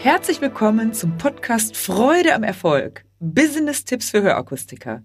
Herzlich 0.00 0.40
willkommen 0.40 0.92
zum 0.92 1.18
Podcast 1.18 1.76
Freude 1.76 2.32
am 2.32 2.44
Erfolg. 2.44 3.04
Business-Tipps 3.18 4.10
für 4.10 4.22
Hörakustiker. 4.22 5.02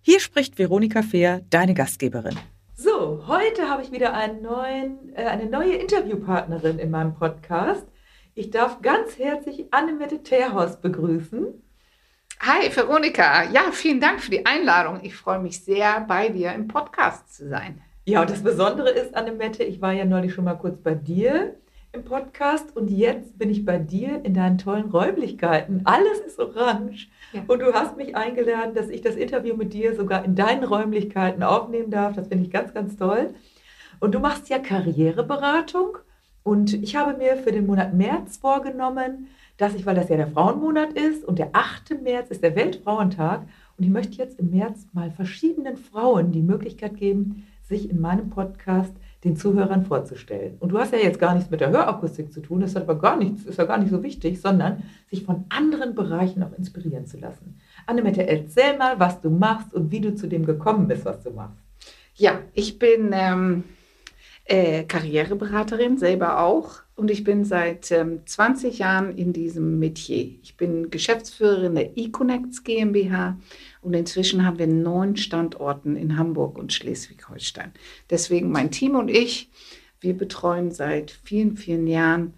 Hier 0.00 0.20
spricht 0.20 0.56
Veronika 0.56 1.02
Fehr, 1.02 1.40
deine 1.50 1.74
Gastgeberin. 1.74 2.38
So, 2.76 3.26
heute 3.26 3.68
habe 3.68 3.82
ich 3.82 3.90
wieder 3.90 4.14
einen 4.14 4.42
neuen, 4.42 5.12
äh, 5.16 5.24
eine 5.24 5.46
neue 5.46 5.74
Interviewpartnerin 5.74 6.78
in 6.78 6.92
meinem 6.92 7.14
Podcast. 7.14 7.84
Ich 8.36 8.50
darf 8.50 8.80
ganz 8.82 9.18
herzlich 9.18 9.66
Annemette 9.72 10.22
Terhorst 10.22 10.80
begrüßen. 10.80 11.48
Hi 12.38 12.70
Veronika, 12.74 13.50
ja, 13.50 13.72
vielen 13.72 14.00
Dank 14.00 14.20
für 14.20 14.30
die 14.30 14.46
Einladung. 14.46 15.00
Ich 15.02 15.16
freue 15.16 15.40
mich 15.40 15.64
sehr, 15.64 16.02
bei 16.02 16.28
dir 16.28 16.52
im 16.52 16.68
Podcast 16.68 17.34
zu 17.34 17.48
sein. 17.48 17.82
Ja, 18.04 18.20
und 18.20 18.30
das 18.30 18.44
Besondere 18.44 18.90
ist, 18.90 19.16
Annemette, 19.16 19.64
ich 19.64 19.80
war 19.80 19.92
ja 19.92 20.04
neulich 20.04 20.32
schon 20.32 20.44
mal 20.44 20.54
kurz 20.54 20.80
bei 20.80 20.94
dir 20.94 21.56
im 21.96 22.04
Podcast 22.04 22.76
und 22.76 22.90
jetzt 22.90 23.38
bin 23.38 23.48
ich 23.48 23.64
bei 23.64 23.78
dir 23.78 24.22
in 24.22 24.34
deinen 24.34 24.58
tollen 24.58 24.90
Räumlichkeiten. 24.90 25.80
Alles 25.84 26.20
ist 26.20 26.38
orange 26.38 27.08
ja. 27.32 27.42
und 27.48 27.60
du 27.60 27.72
hast 27.72 27.96
mich 27.96 28.14
eingeladen, 28.14 28.74
dass 28.74 28.90
ich 28.90 29.00
das 29.00 29.16
Interview 29.16 29.56
mit 29.56 29.72
dir 29.72 29.96
sogar 29.96 30.22
in 30.22 30.34
deinen 30.34 30.62
Räumlichkeiten 30.62 31.42
aufnehmen 31.42 31.90
darf. 31.90 32.14
Das 32.14 32.28
finde 32.28 32.44
ich 32.44 32.50
ganz, 32.50 32.74
ganz 32.74 32.96
toll. 32.98 33.30
Und 33.98 34.14
du 34.14 34.18
machst 34.18 34.50
ja 34.50 34.58
Karriereberatung 34.58 35.96
und 36.42 36.74
ich 36.74 36.96
habe 36.96 37.16
mir 37.16 37.38
für 37.38 37.50
den 37.50 37.66
Monat 37.66 37.94
März 37.94 38.36
vorgenommen, 38.36 39.28
dass 39.56 39.74
ich, 39.74 39.86
weil 39.86 39.94
das 39.94 40.10
ja 40.10 40.18
der 40.18 40.28
Frauenmonat 40.28 40.92
ist 40.92 41.24
und 41.24 41.38
der 41.38 41.48
8. 41.54 42.02
März 42.02 42.28
ist 42.28 42.42
der 42.42 42.54
Weltfrauentag 42.56 43.46
und 43.78 43.84
ich 43.84 43.90
möchte 43.90 44.18
jetzt 44.18 44.38
im 44.38 44.50
März 44.50 44.86
mal 44.92 45.10
verschiedenen 45.10 45.78
Frauen 45.78 46.30
die 46.30 46.42
Möglichkeit 46.42 46.98
geben, 46.98 47.46
sich 47.62 47.88
in 47.88 48.02
meinem 48.02 48.28
Podcast 48.28 48.92
den 49.26 49.36
Zuhörern 49.36 49.84
vorzustellen. 49.84 50.56
Und 50.60 50.70
du 50.70 50.78
hast 50.78 50.92
ja 50.92 50.98
jetzt 50.98 51.18
gar 51.18 51.34
nichts 51.34 51.50
mit 51.50 51.60
der 51.60 51.70
Hörakustik 51.70 52.32
zu 52.32 52.40
tun, 52.40 52.60
das 52.60 52.76
hat 52.76 52.84
aber 52.84 52.98
gar 52.98 53.16
nichts, 53.16 53.44
ist 53.44 53.58
ja 53.58 53.64
gar 53.64 53.78
nicht 53.78 53.90
so 53.90 54.02
wichtig, 54.02 54.40
sondern 54.40 54.84
sich 55.10 55.24
von 55.24 55.44
anderen 55.48 55.94
Bereichen 55.94 56.42
auch 56.42 56.56
inspirieren 56.56 57.06
zu 57.06 57.18
lassen. 57.18 57.58
Annemette, 57.86 58.26
erzähl 58.26 58.78
mal, 58.78 59.00
was 59.00 59.20
du 59.20 59.30
machst 59.30 59.74
und 59.74 59.90
wie 59.90 60.00
du 60.00 60.14
zu 60.14 60.28
dem 60.28 60.46
gekommen 60.46 60.86
bist, 60.86 61.04
was 61.04 61.20
du 61.22 61.30
machst. 61.30 61.58
Ja, 62.14 62.38
ich 62.54 62.78
bin 62.78 63.10
ähm, 63.12 63.64
äh, 64.46 64.84
Karriereberaterin, 64.84 65.98
selber 65.98 66.40
auch. 66.40 66.82
Und 66.94 67.10
ich 67.10 67.24
bin 67.24 67.44
seit 67.44 67.90
ähm, 67.90 68.20
20 68.24 68.78
Jahren 68.78 69.16
in 69.16 69.32
diesem 69.32 69.78
Metier. 69.78 70.38
Ich 70.42 70.56
bin 70.56 70.88
Geschäftsführerin 70.90 71.74
der 71.74 71.98
eConnects 71.98 72.64
GmbH 72.64 73.38
und 73.82 73.94
inzwischen 73.94 74.46
haben 74.46 74.58
wir 74.58 74.66
neun 74.66 75.16
Standorten 75.16 75.96
in 75.96 76.16
Hamburg 76.16 76.56
und 76.58 76.72
Schleswig-Holstein. 76.72 77.72
Deswegen 78.08 78.50
mein 78.50 78.70
Team 78.70 78.94
und 78.94 79.10
ich, 79.10 79.50
wir 80.00 80.16
betreuen 80.16 80.70
seit 80.70 81.10
vielen, 81.10 81.56
vielen 81.56 81.86
Jahren 81.86 82.34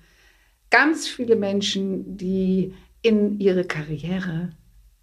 ganz 0.70 1.06
viele 1.06 1.36
Menschen, 1.36 2.16
die 2.16 2.74
in 3.02 3.38
ihre 3.38 3.64
Karriere 3.64 4.50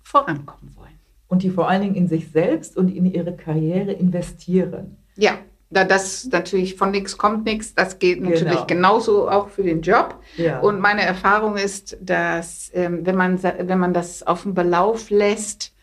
vorankommen 0.02 0.76
wollen. 0.76 1.00
Und 1.28 1.44
die 1.44 1.50
vor 1.50 1.70
allen 1.70 1.82
Dingen 1.82 1.96
in 1.96 2.08
sich 2.08 2.30
selbst 2.30 2.78
und 2.78 2.90
in 2.90 3.06
ihre 3.06 3.36
Karriere 3.36 3.92
investieren. 3.94 4.98
Ja, 5.16 5.40
da 5.70 5.84
das 5.84 6.26
natürlich 6.26 6.76
von 6.76 6.92
nichts 6.92 7.18
kommt 7.18 7.46
nichts, 7.46 7.74
das 7.74 8.00
geht 8.00 8.22
natürlich 8.22 8.54
genau. 8.54 8.66
genauso 8.68 9.30
auch 9.30 9.50
für 9.50 9.64
den 9.64 9.82
Job. 9.82 10.22
Ja. 10.38 10.60
Und 10.60 10.80
meine 10.80 11.02
Erfahrung 11.02 11.58
ist, 11.58 11.98
dass 12.00 12.72
ähm, 12.74 13.06
wenn, 13.06 13.16
man, 13.16 13.42
wenn 13.42 13.80
man 13.80 13.94
das 13.94 14.24
auf 14.24 14.44
den 14.44 14.54
Belauf 14.54 15.10
lässt, 15.10 15.74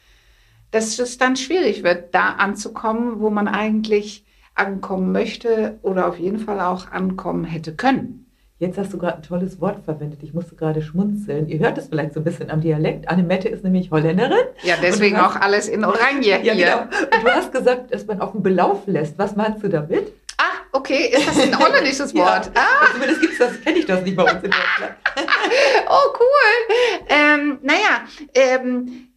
dass 0.70 0.98
es 0.98 1.18
dann 1.18 1.36
schwierig 1.36 1.82
wird, 1.82 2.14
da 2.14 2.30
anzukommen, 2.30 3.20
wo 3.20 3.28
man 3.28 3.48
eigentlich 3.48 4.24
ankommen 4.54 5.12
möchte 5.12 5.78
oder 5.82 6.08
auf 6.08 6.18
jeden 6.18 6.38
Fall 6.38 6.60
auch 6.60 6.90
ankommen 6.90 7.44
hätte 7.44 7.74
können. 7.74 8.21
Jetzt 8.62 8.78
hast 8.78 8.92
du 8.92 8.98
gerade 8.98 9.16
ein 9.16 9.22
tolles 9.24 9.60
Wort 9.60 9.84
verwendet. 9.84 10.20
Ich 10.22 10.34
musste 10.34 10.54
gerade 10.54 10.82
schmunzeln. 10.82 11.48
Ihr 11.48 11.58
hört 11.58 11.78
es 11.78 11.88
vielleicht 11.88 12.14
so 12.14 12.20
ein 12.20 12.24
bisschen 12.24 12.48
am 12.48 12.60
Dialekt. 12.60 13.08
Annemette 13.08 13.48
ist 13.48 13.64
nämlich 13.64 13.90
Holländerin. 13.90 14.46
Ja, 14.62 14.76
deswegen 14.80 15.20
hast, 15.20 15.34
auch 15.34 15.40
alles 15.40 15.66
in 15.66 15.84
Oranje 15.84 16.36
hier. 16.36 16.54
Ja, 16.54 16.86
genau. 16.86 17.06
Und 17.16 17.24
du 17.24 17.28
hast 17.28 17.50
gesagt, 17.50 17.92
dass 17.92 18.06
man 18.06 18.20
auf 18.20 18.30
den 18.30 18.44
Belauf 18.44 18.86
lässt. 18.86 19.18
Was 19.18 19.34
meinst 19.34 19.64
du 19.64 19.68
damit? 19.68 20.12
Ah, 20.38 20.44
okay. 20.70 21.12
Ist 21.12 21.26
das 21.26 21.40
ein 21.40 21.58
holländisches 21.58 22.14
Wort? 22.14 22.52
ja. 22.54 22.62
ah. 22.62 22.86
Zumindest 22.92 23.20
gibt's 23.20 23.38
das, 23.38 23.60
kenne 23.62 23.78
ich 23.78 23.86
das 23.86 24.02
nicht 24.04 24.14
bei 24.14 24.22
uns 24.22 24.44
in 24.44 24.52
Deutschland. 24.52 24.94
oh, 25.90 26.16
cool. 26.20 27.06
Ähm, 27.08 27.58
naja, 27.62 28.06
ähm, 28.32 29.08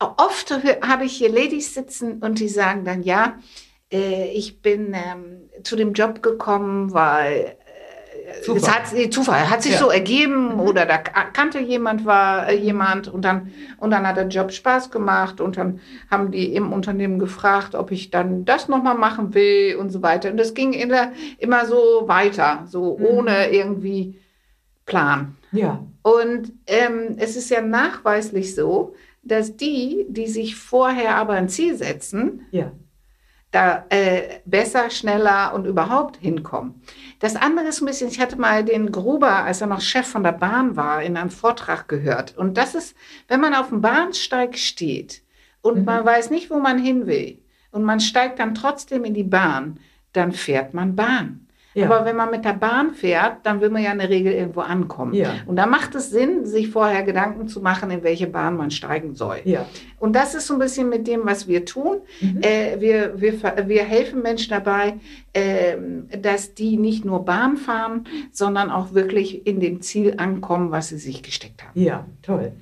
oft 0.00 0.50
habe 0.82 1.06
ich 1.06 1.16
hier 1.16 1.30
Ladies 1.30 1.72
sitzen 1.72 2.18
und 2.18 2.40
die 2.40 2.48
sagen 2.50 2.84
dann, 2.84 3.02
ja, 3.02 3.38
äh, 3.90 4.30
ich 4.32 4.60
bin 4.60 4.92
ähm, 4.94 5.48
zu 5.62 5.76
dem 5.76 5.94
Job 5.94 6.22
gekommen, 6.22 6.92
weil 6.92 7.56
Zufall. 8.42 8.56
es 8.56 8.68
hat 8.70 9.12
Zufall 9.12 9.50
hat 9.50 9.62
sich 9.62 9.72
ja. 9.72 9.78
so 9.78 9.90
ergeben 9.90 10.54
mhm. 10.54 10.60
oder 10.60 10.86
da 10.86 10.98
kannte 10.98 11.58
jemand 11.58 12.04
war 12.04 12.48
äh, 12.48 12.56
jemand 12.56 13.08
und 13.08 13.24
dann 13.24 13.52
und 13.78 13.90
dann 13.90 14.06
hat 14.06 14.16
der 14.16 14.28
Job 14.28 14.52
Spaß 14.52 14.90
gemacht 14.90 15.40
und 15.40 15.56
dann 15.56 15.80
haben 16.10 16.30
die 16.30 16.54
im 16.54 16.72
Unternehmen 16.72 17.18
gefragt, 17.18 17.74
ob 17.74 17.90
ich 17.90 18.10
dann 18.10 18.44
das 18.44 18.68
noch 18.68 18.82
mal 18.82 18.94
machen 18.94 19.34
will 19.34 19.76
und 19.76 19.90
so 19.90 20.02
weiter 20.02 20.30
und 20.30 20.36
das 20.36 20.54
ging 20.54 20.72
der, 20.88 21.12
immer 21.38 21.66
so 21.66 22.04
weiter, 22.06 22.64
so 22.66 22.96
mhm. 22.98 23.06
ohne 23.06 23.50
irgendwie 23.50 24.18
Plan. 24.86 25.36
Ja. 25.52 25.84
Und 26.02 26.52
ähm, 26.66 27.16
es 27.18 27.36
ist 27.36 27.50
ja 27.50 27.60
nachweislich 27.60 28.54
so, 28.54 28.94
dass 29.22 29.56
die, 29.56 30.06
die 30.08 30.26
sich 30.26 30.56
vorher 30.56 31.16
aber 31.16 31.34
ein 31.34 31.48
Ziel 31.48 31.76
setzen, 31.76 32.46
ja. 32.50 32.72
Da 33.52 33.84
äh, 33.90 34.40
besser, 34.46 34.90
schneller 34.90 35.52
und 35.54 35.66
überhaupt 35.66 36.16
hinkommen. 36.16 36.82
Das 37.20 37.36
andere 37.36 37.68
ist 37.68 37.80
ein 37.80 37.86
bisschen, 37.86 38.08
ich 38.08 38.18
hatte 38.18 38.36
mal 38.36 38.64
den 38.64 38.90
Gruber, 38.90 39.44
als 39.44 39.60
er 39.60 39.66
noch 39.66 39.82
Chef 39.82 40.06
von 40.06 40.24
der 40.24 40.32
Bahn 40.32 40.74
war, 40.74 41.02
in 41.02 41.16
einem 41.16 41.30
Vortrag 41.30 41.86
gehört. 41.86 42.36
Und 42.36 42.56
das 42.56 42.74
ist, 42.74 42.96
wenn 43.28 43.40
man 43.40 43.54
auf 43.54 43.68
dem 43.68 43.82
Bahnsteig 43.82 44.56
steht 44.58 45.22
und 45.60 45.80
mhm. 45.80 45.84
man 45.84 46.04
weiß 46.04 46.30
nicht, 46.30 46.50
wo 46.50 46.58
man 46.58 46.78
hin 46.78 47.06
will 47.06 47.42
und 47.70 47.84
man 47.84 48.00
steigt 48.00 48.38
dann 48.38 48.54
trotzdem 48.54 49.04
in 49.04 49.14
die 49.14 49.22
Bahn, 49.22 49.78
dann 50.14 50.32
fährt 50.32 50.72
man 50.72 50.96
Bahn. 50.96 51.46
Ja. 51.74 51.86
Aber 51.86 52.04
wenn 52.04 52.16
man 52.16 52.30
mit 52.30 52.44
der 52.44 52.52
Bahn 52.52 52.92
fährt, 52.92 53.44
dann 53.44 53.60
will 53.60 53.70
man 53.70 53.82
ja 53.82 53.92
in 53.92 53.98
der 53.98 54.10
Regel 54.10 54.32
irgendwo 54.32 54.60
ankommen. 54.60 55.14
Ja. 55.14 55.34
Und 55.46 55.56
da 55.56 55.66
macht 55.66 55.94
es 55.94 56.10
Sinn, 56.10 56.44
sich 56.44 56.68
vorher 56.68 57.02
Gedanken 57.02 57.48
zu 57.48 57.60
machen, 57.60 57.90
in 57.90 58.02
welche 58.02 58.26
Bahn 58.26 58.56
man 58.56 58.70
steigen 58.70 59.14
soll. 59.14 59.40
Ja. 59.44 59.66
Und 59.98 60.14
das 60.14 60.34
ist 60.34 60.46
so 60.46 60.54
ein 60.54 60.58
bisschen 60.60 60.88
mit 60.88 61.06
dem, 61.06 61.24
was 61.24 61.48
wir 61.48 61.64
tun. 61.64 62.02
Mhm. 62.20 62.40
Äh, 62.42 62.80
wir, 62.80 63.20
wir, 63.20 63.32
wir 63.68 63.84
helfen 63.84 64.22
Menschen 64.22 64.50
dabei, 64.50 64.94
äh, 65.32 65.76
dass 66.20 66.54
die 66.54 66.76
nicht 66.76 67.04
nur 67.04 67.24
Bahn 67.24 67.56
fahren, 67.56 68.04
sondern 68.32 68.70
auch 68.70 68.92
wirklich 68.92 69.46
in 69.46 69.60
dem 69.60 69.80
Ziel 69.80 70.14
ankommen, 70.18 70.70
was 70.70 70.88
sie 70.88 70.98
sich 70.98 71.22
gesteckt 71.22 71.62
haben. 71.64 71.80
Ja, 71.80 72.06
toll. 72.22 72.52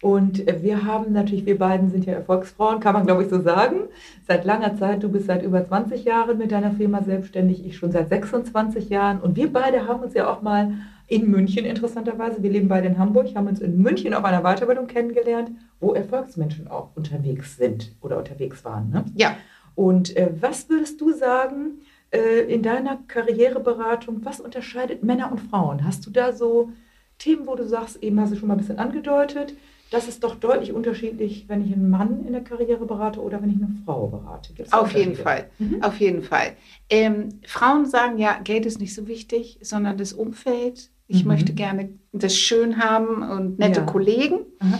Und 0.00 0.46
äh, 0.46 0.62
wir 0.62 0.84
haben 0.84 1.12
natürlich, 1.12 1.44
wir 1.44 1.58
beiden 1.58 1.90
sind 1.90 2.06
ja 2.06 2.12
Erfolgsfrauen, 2.12 2.80
kann 2.80 2.94
man 2.94 3.04
glaube 3.04 3.24
ich 3.24 3.30
so 3.30 3.40
sagen. 3.40 3.88
Seit 4.26 4.44
langer 4.44 4.76
Zeit, 4.76 5.02
du 5.02 5.08
bist 5.08 5.26
seit 5.26 5.42
über 5.42 5.66
20 5.66 6.04
Jahren 6.04 6.38
mit 6.38 6.52
deiner 6.52 6.70
Firma 6.72 7.02
selbstständig, 7.02 7.66
ich 7.66 7.76
schon 7.76 7.90
seit 7.90 8.08
26 8.08 8.88
Jahren. 8.90 9.20
Und 9.20 9.36
wir 9.36 9.52
beide 9.52 9.88
haben 9.88 10.02
uns 10.02 10.14
ja 10.14 10.30
auch 10.30 10.42
mal 10.42 10.74
in 11.08 11.30
München 11.30 11.64
interessanterweise, 11.64 12.42
wir 12.42 12.50
leben 12.50 12.68
beide 12.68 12.86
in 12.86 12.98
Hamburg, 12.98 13.34
haben 13.34 13.48
uns 13.48 13.60
in 13.60 13.78
München 13.78 14.12
auf 14.14 14.24
einer 14.24 14.42
Weiterbildung 14.42 14.86
kennengelernt, 14.86 15.50
wo 15.80 15.94
Erfolgsmenschen 15.94 16.68
auch 16.68 16.90
unterwegs 16.94 17.56
sind 17.56 17.92
oder 18.02 18.18
unterwegs 18.18 18.64
waren. 18.64 18.90
Ne? 18.90 19.04
Ja. 19.16 19.36
Und 19.74 20.16
äh, 20.16 20.30
was 20.40 20.68
würdest 20.68 21.00
du 21.00 21.12
sagen 21.12 21.80
äh, 22.10 22.40
in 22.52 22.62
deiner 22.62 22.98
Karriereberatung, 23.08 24.24
was 24.24 24.38
unterscheidet 24.38 25.02
Männer 25.02 25.32
und 25.32 25.40
Frauen? 25.40 25.84
Hast 25.84 26.06
du 26.06 26.10
da 26.10 26.32
so 26.32 26.70
Themen, 27.18 27.46
wo 27.46 27.54
du 27.54 27.66
sagst, 27.66 28.02
eben 28.02 28.20
hast 28.20 28.32
du 28.32 28.36
schon 28.36 28.48
mal 28.48 28.54
ein 28.54 28.58
bisschen 28.58 28.78
angedeutet, 28.78 29.54
das 29.90 30.08
ist 30.08 30.22
doch 30.22 30.34
deutlich 30.34 30.72
unterschiedlich, 30.72 31.48
wenn 31.48 31.64
ich 31.64 31.72
einen 31.72 31.88
Mann 31.88 32.26
in 32.26 32.32
der 32.32 32.42
Karriere 32.42 32.84
berate 32.84 33.20
oder 33.20 33.40
wenn 33.42 33.50
ich 33.50 33.56
eine 33.56 33.70
Frau 33.84 34.08
berate. 34.08 34.52
Gibt's 34.52 34.72
auf 34.72 34.92
jeden 34.92 35.16
Fall, 35.16 35.48
mhm. 35.58 35.82
auf 35.82 35.98
jeden 35.98 36.22
Fall. 36.22 36.52
Ähm, 36.90 37.40
Frauen 37.46 37.86
sagen 37.86 38.18
ja, 38.18 38.38
Geld 38.42 38.66
ist 38.66 38.80
nicht 38.80 38.94
so 38.94 39.06
wichtig, 39.06 39.58
sondern 39.62 39.96
das 39.96 40.12
Umfeld. 40.12 40.90
Ich 41.06 41.24
mhm. 41.24 41.28
möchte 41.28 41.54
gerne 41.54 41.90
das 42.12 42.36
schön 42.36 42.82
haben 42.82 43.22
und 43.22 43.58
nette 43.58 43.80
ja. 43.80 43.86
Kollegen. 43.86 44.40
Aha. 44.58 44.78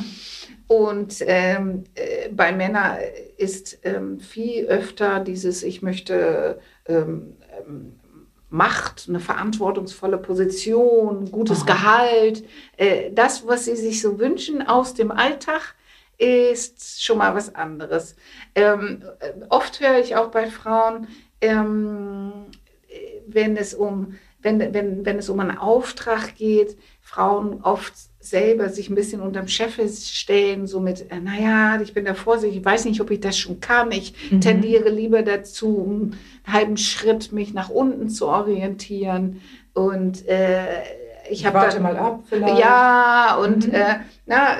Und 0.67 1.17
ähm, 1.27 1.85
äh, 1.94 2.29
bei 2.31 2.53
Männern 2.53 2.99
ist 3.38 3.79
ähm, 3.85 4.21
viel 4.21 4.67
öfter 4.67 5.21
dieses, 5.21 5.62
ich 5.62 5.81
möchte 5.81 6.59
ähm, 6.87 7.37
ähm 7.67 7.98
Macht, 8.50 9.06
eine 9.09 9.21
verantwortungsvolle 9.21 10.19
Position, 10.19 11.31
gutes 11.31 11.62
Aha. 11.62 11.67
Gehalt, 11.67 12.45
äh, 12.77 13.11
das, 13.12 13.47
was 13.47 13.67
sie 13.67 13.77
sich 13.77 14.00
so 14.00 14.19
wünschen 14.19 14.67
aus 14.67 14.95
dem 14.95 15.11
Alltag, 15.11 15.75
ist 16.17 17.05
schon 17.05 17.19
mal 17.19 17.35
was 17.35 17.55
anderes. 17.55 18.17
Ähm, 18.55 19.05
oft 19.50 19.81
höre 19.81 19.99
ich 20.00 20.17
auch 20.17 20.31
bei 20.31 20.47
Frauen, 20.47 21.06
ähm, 21.41 22.33
wenn 23.27 23.56
es 23.56 23.75
um 23.75 24.15
wenn, 24.41 24.73
wenn, 24.73 25.05
wenn 25.05 25.19
es 25.19 25.29
um 25.29 25.41
einen 25.41 25.59
Auftrag 25.59 26.37
geht, 26.37 26.79
Frauen 27.01 27.61
oft 27.62 27.93
selber 28.31 28.69
sich 28.69 28.89
ein 28.89 28.95
bisschen 28.95 29.21
unterm 29.21 29.49
Chef 29.49 29.79
stellen, 29.91 30.67
so 30.67 30.81
mit, 30.81 31.11
äh, 31.11 31.21
naja, 31.21 31.81
ich 31.81 31.95
bin 31.95 32.05
da 32.05 32.15
vorsichtig, 32.15 32.61
ich 32.61 32.65
weiß 32.65 32.85
nicht, 32.85 33.01
ob 33.01 33.11
ich 33.11 33.21
das 33.21 33.39
schon 33.39 33.61
kann. 33.61 33.93
Ich 33.93 34.15
mhm. 34.31 34.41
tendiere 34.41 34.89
lieber 34.89 35.23
dazu, 35.23 35.87
einen 35.89 36.19
halben 36.47 36.77
Schritt 36.77 37.33
mich 37.33 37.55
nach 37.55 37.71
unten 37.71 38.09
zu 38.09 38.27
orientieren. 38.27 39.41
Und 39.75 40.27
äh, 40.27 40.83
ich 41.31 41.47
habe 41.47 41.59
warte 41.59 41.81
mal 41.81 41.97
ab 41.97 42.21
vielleicht. 42.29 42.59
Ja, 42.59 43.37
und 43.37 43.69
mhm. 43.69 43.75
äh, 43.75 43.97
na, 44.27 44.59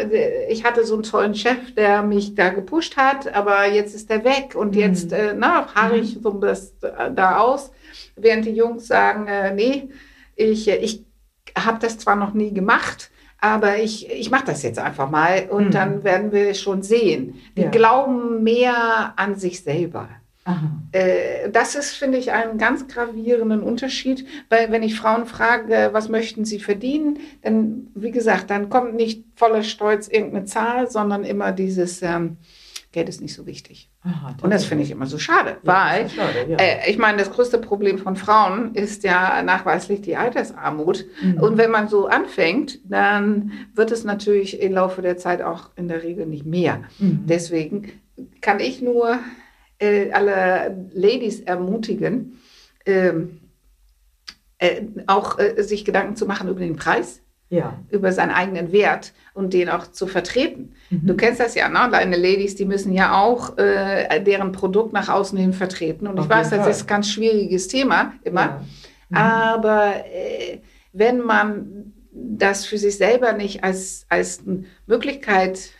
ich 0.49 0.65
hatte 0.65 0.85
so 0.85 0.94
einen 0.94 1.03
tollen 1.03 1.35
Chef, 1.35 1.75
der 1.75 2.03
mich 2.03 2.35
da 2.35 2.50
gepusht 2.50 2.97
hat, 2.97 3.35
aber 3.35 3.67
jetzt 3.67 3.94
ist 3.94 4.11
er 4.11 4.25
weg 4.25 4.55
und 4.55 4.75
mhm. 4.75 4.81
jetzt 4.81 5.12
äh, 5.12 5.35
na, 5.37 5.65
fahre 5.65 5.99
ich 5.99 6.17
mhm. 6.17 6.23
so 6.23 6.31
das 6.32 6.75
äh, 6.82 7.11
da 7.15 7.38
aus, 7.38 7.70
während 8.17 8.44
die 8.44 8.53
Jungs 8.55 8.87
sagen, 8.87 9.26
äh, 9.26 9.55
nee, 9.55 9.88
ich, 10.37 10.69
ich 10.69 11.05
habe 11.56 11.79
das 11.81 11.99
zwar 11.99 12.17
noch 12.17 12.35
nie 12.35 12.53
gemacht, 12.53 13.11
aber 13.40 13.79
ich, 13.79 14.11
ich 14.11 14.31
mache 14.31 14.46
das 14.46 14.62
jetzt 14.62 14.79
einfach 14.79 15.11
mal 15.11 15.49
und 15.50 15.67
mhm. 15.67 15.70
dann 15.70 16.05
werden 16.05 16.32
wir 16.32 16.55
schon 16.55 16.82
sehen. 16.82 17.35
Die 17.56 17.62
ja. 17.62 17.70
glauben 17.70 18.43
mehr 18.43 19.14
an 19.17 19.37
sich 19.37 19.62
selber. 19.62 20.08
Äh, 20.93 21.50
das 21.50 21.75
ist, 21.75 21.93
finde 21.93 22.17
ich, 22.17 22.32
einen 22.32 22.56
ganz 22.56 22.88
gravierenden 22.88 23.62
Unterschied, 23.62 24.26
weil 24.49 24.73
wenn 24.73 24.82
ich 24.82 24.99
Frauen 24.99 25.26
frage, 25.26 25.90
was 25.93 26.08
möchten 26.08 26.46
sie 26.46 26.58
verdienen, 26.58 27.19
dann, 27.43 27.88
wie 27.94 28.11
gesagt, 28.11 28.49
dann 28.50 28.70
kommt 28.70 28.94
nicht 28.94 29.25
voller 29.37 29.62
Stolz 29.62 30.08
irgendeine 30.08 30.46
Zahl, 30.46 30.91
sondern 30.91 31.25
immer 31.25 31.52
dieses 31.52 32.00
ähm, 32.00 32.38
Geld 32.90 33.08
ist 33.11 33.20
nicht 33.20 33.35
so 33.35 33.44
wichtig. 33.44 33.90
Aha, 34.02 34.32
das 34.32 34.43
und 34.43 34.50
das 34.50 34.64
finde 34.64 34.82
ich 34.82 34.90
immer 34.90 35.06
so 35.06 35.19
schade, 35.19 35.50
ja, 35.50 35.56
weil 35.62 36.08
schade, 36.08 36.46
ja. 36.49 36.56
äh, 36.56 36.90
ich 36.90 36.96
meine, 36.96 37.19
das 37.19 37.31
größte 37.31 37.58
Problem 37.58 37.99
von 37.99 38.17
Frauen 38.17 38.75
ist 38.75 39.05
ja 39.05 39.43
nachweislich 39.43 40.00
die 40.00 40.17
Altersarmut. 40.17 41.05
Mhm. 41.23 41.38
Und 41.38 41.58
wenn 41.58 41.70
man 41.70 41.88
so 41.88 42.06
anfängt, 42.06 42.81
dann 42.85 43.52
wird 43.75 43.90
es 43.90 44.05
natürlich 44.05 44.61
im 44.61 44.73
Laufe 44.73 45.02
der 45.02 45.19
Zeit 45.19 45.43
auch 45.43 45.70
in 45.76 45.88
der 45.88 46.02
Regel 46.02 46.25
nicht 46.25 46.46
mehr. 46.46 46.82
Mhm. 46.99 47.25
Deswegen 47.26 47.93
kann 48.40 48.58
ich 48.58 48.81
nur 48.81 49.19
äh, 49.79 50.11
alle 50.12 50.88
Ladies 50.93 51.41
ermutigen, 51.41 52.38
ähm, 52.87 53.41
äh, 54.58 54.82
auch 55.06 55.38
äh, 55.38 55.62
sich 55.62 55.84
Gedanken 55.84 56.17
zu 56.17 56.25
machen 56.25 56.49
über 56.49 56.61
den 56.61 56.76
Preis, 56.76 57.20
ja. 57.50 57.78
über 57.90 58.12
seinen 58.12 58.30
eigenen 58.30 58.72
Wert 58.72 59.12
und 59.34 59.54
den 59.54 59.68
auch 59.68 59.86
zu 59.90 60.06
vertreten. 60.06 60.74
Mhm. 60.90 61.06
Du 61.06 61.16
kennst 61.16 61.40
das 61.40 61.54
ja, 61.54 61.68
ne? 61.68 61.88
Deine 61.90 62.16
Ladies, 62.16 62.56
die 62.56 62.64
müssen 62.64 62.92
ja 62.92 63.20
auch 63.20 63.56
äh, 63.58 64.20
deren 64.22 64.52
Produkt 64.52 64.92
nach 64.92 65.08
außen 65.08 65.38
hin 65.38 65.52
vertreten. 65.52 66.06
Und 66.06 66.18
Auf 66.18 66.26
ich 66.26 66.30
weiß, 66.30 66.50
das 66.50 66.66
ist 66.66 66.82
ein 66.82 66.86
ganz 66.86 67.10
schwieriges 67.10 67.68
Thema 67.68 68.12
immer. 68.22 68.40
Ja. 68.40 68.64
Mhm. 69.08 69.16
Aber 69.16 69.94
äh, 70.06 70.60
wenn 70.92 71.20
man 71.20 71.92
das 72.12 72.66
für 72.66 72.78
sich 72.78 72.96
selber 72.96 73.32
nicht 73.32 73.64
als, 73.64 74.06
als 74.08 74.42
Möglichkeit 74.86 75.70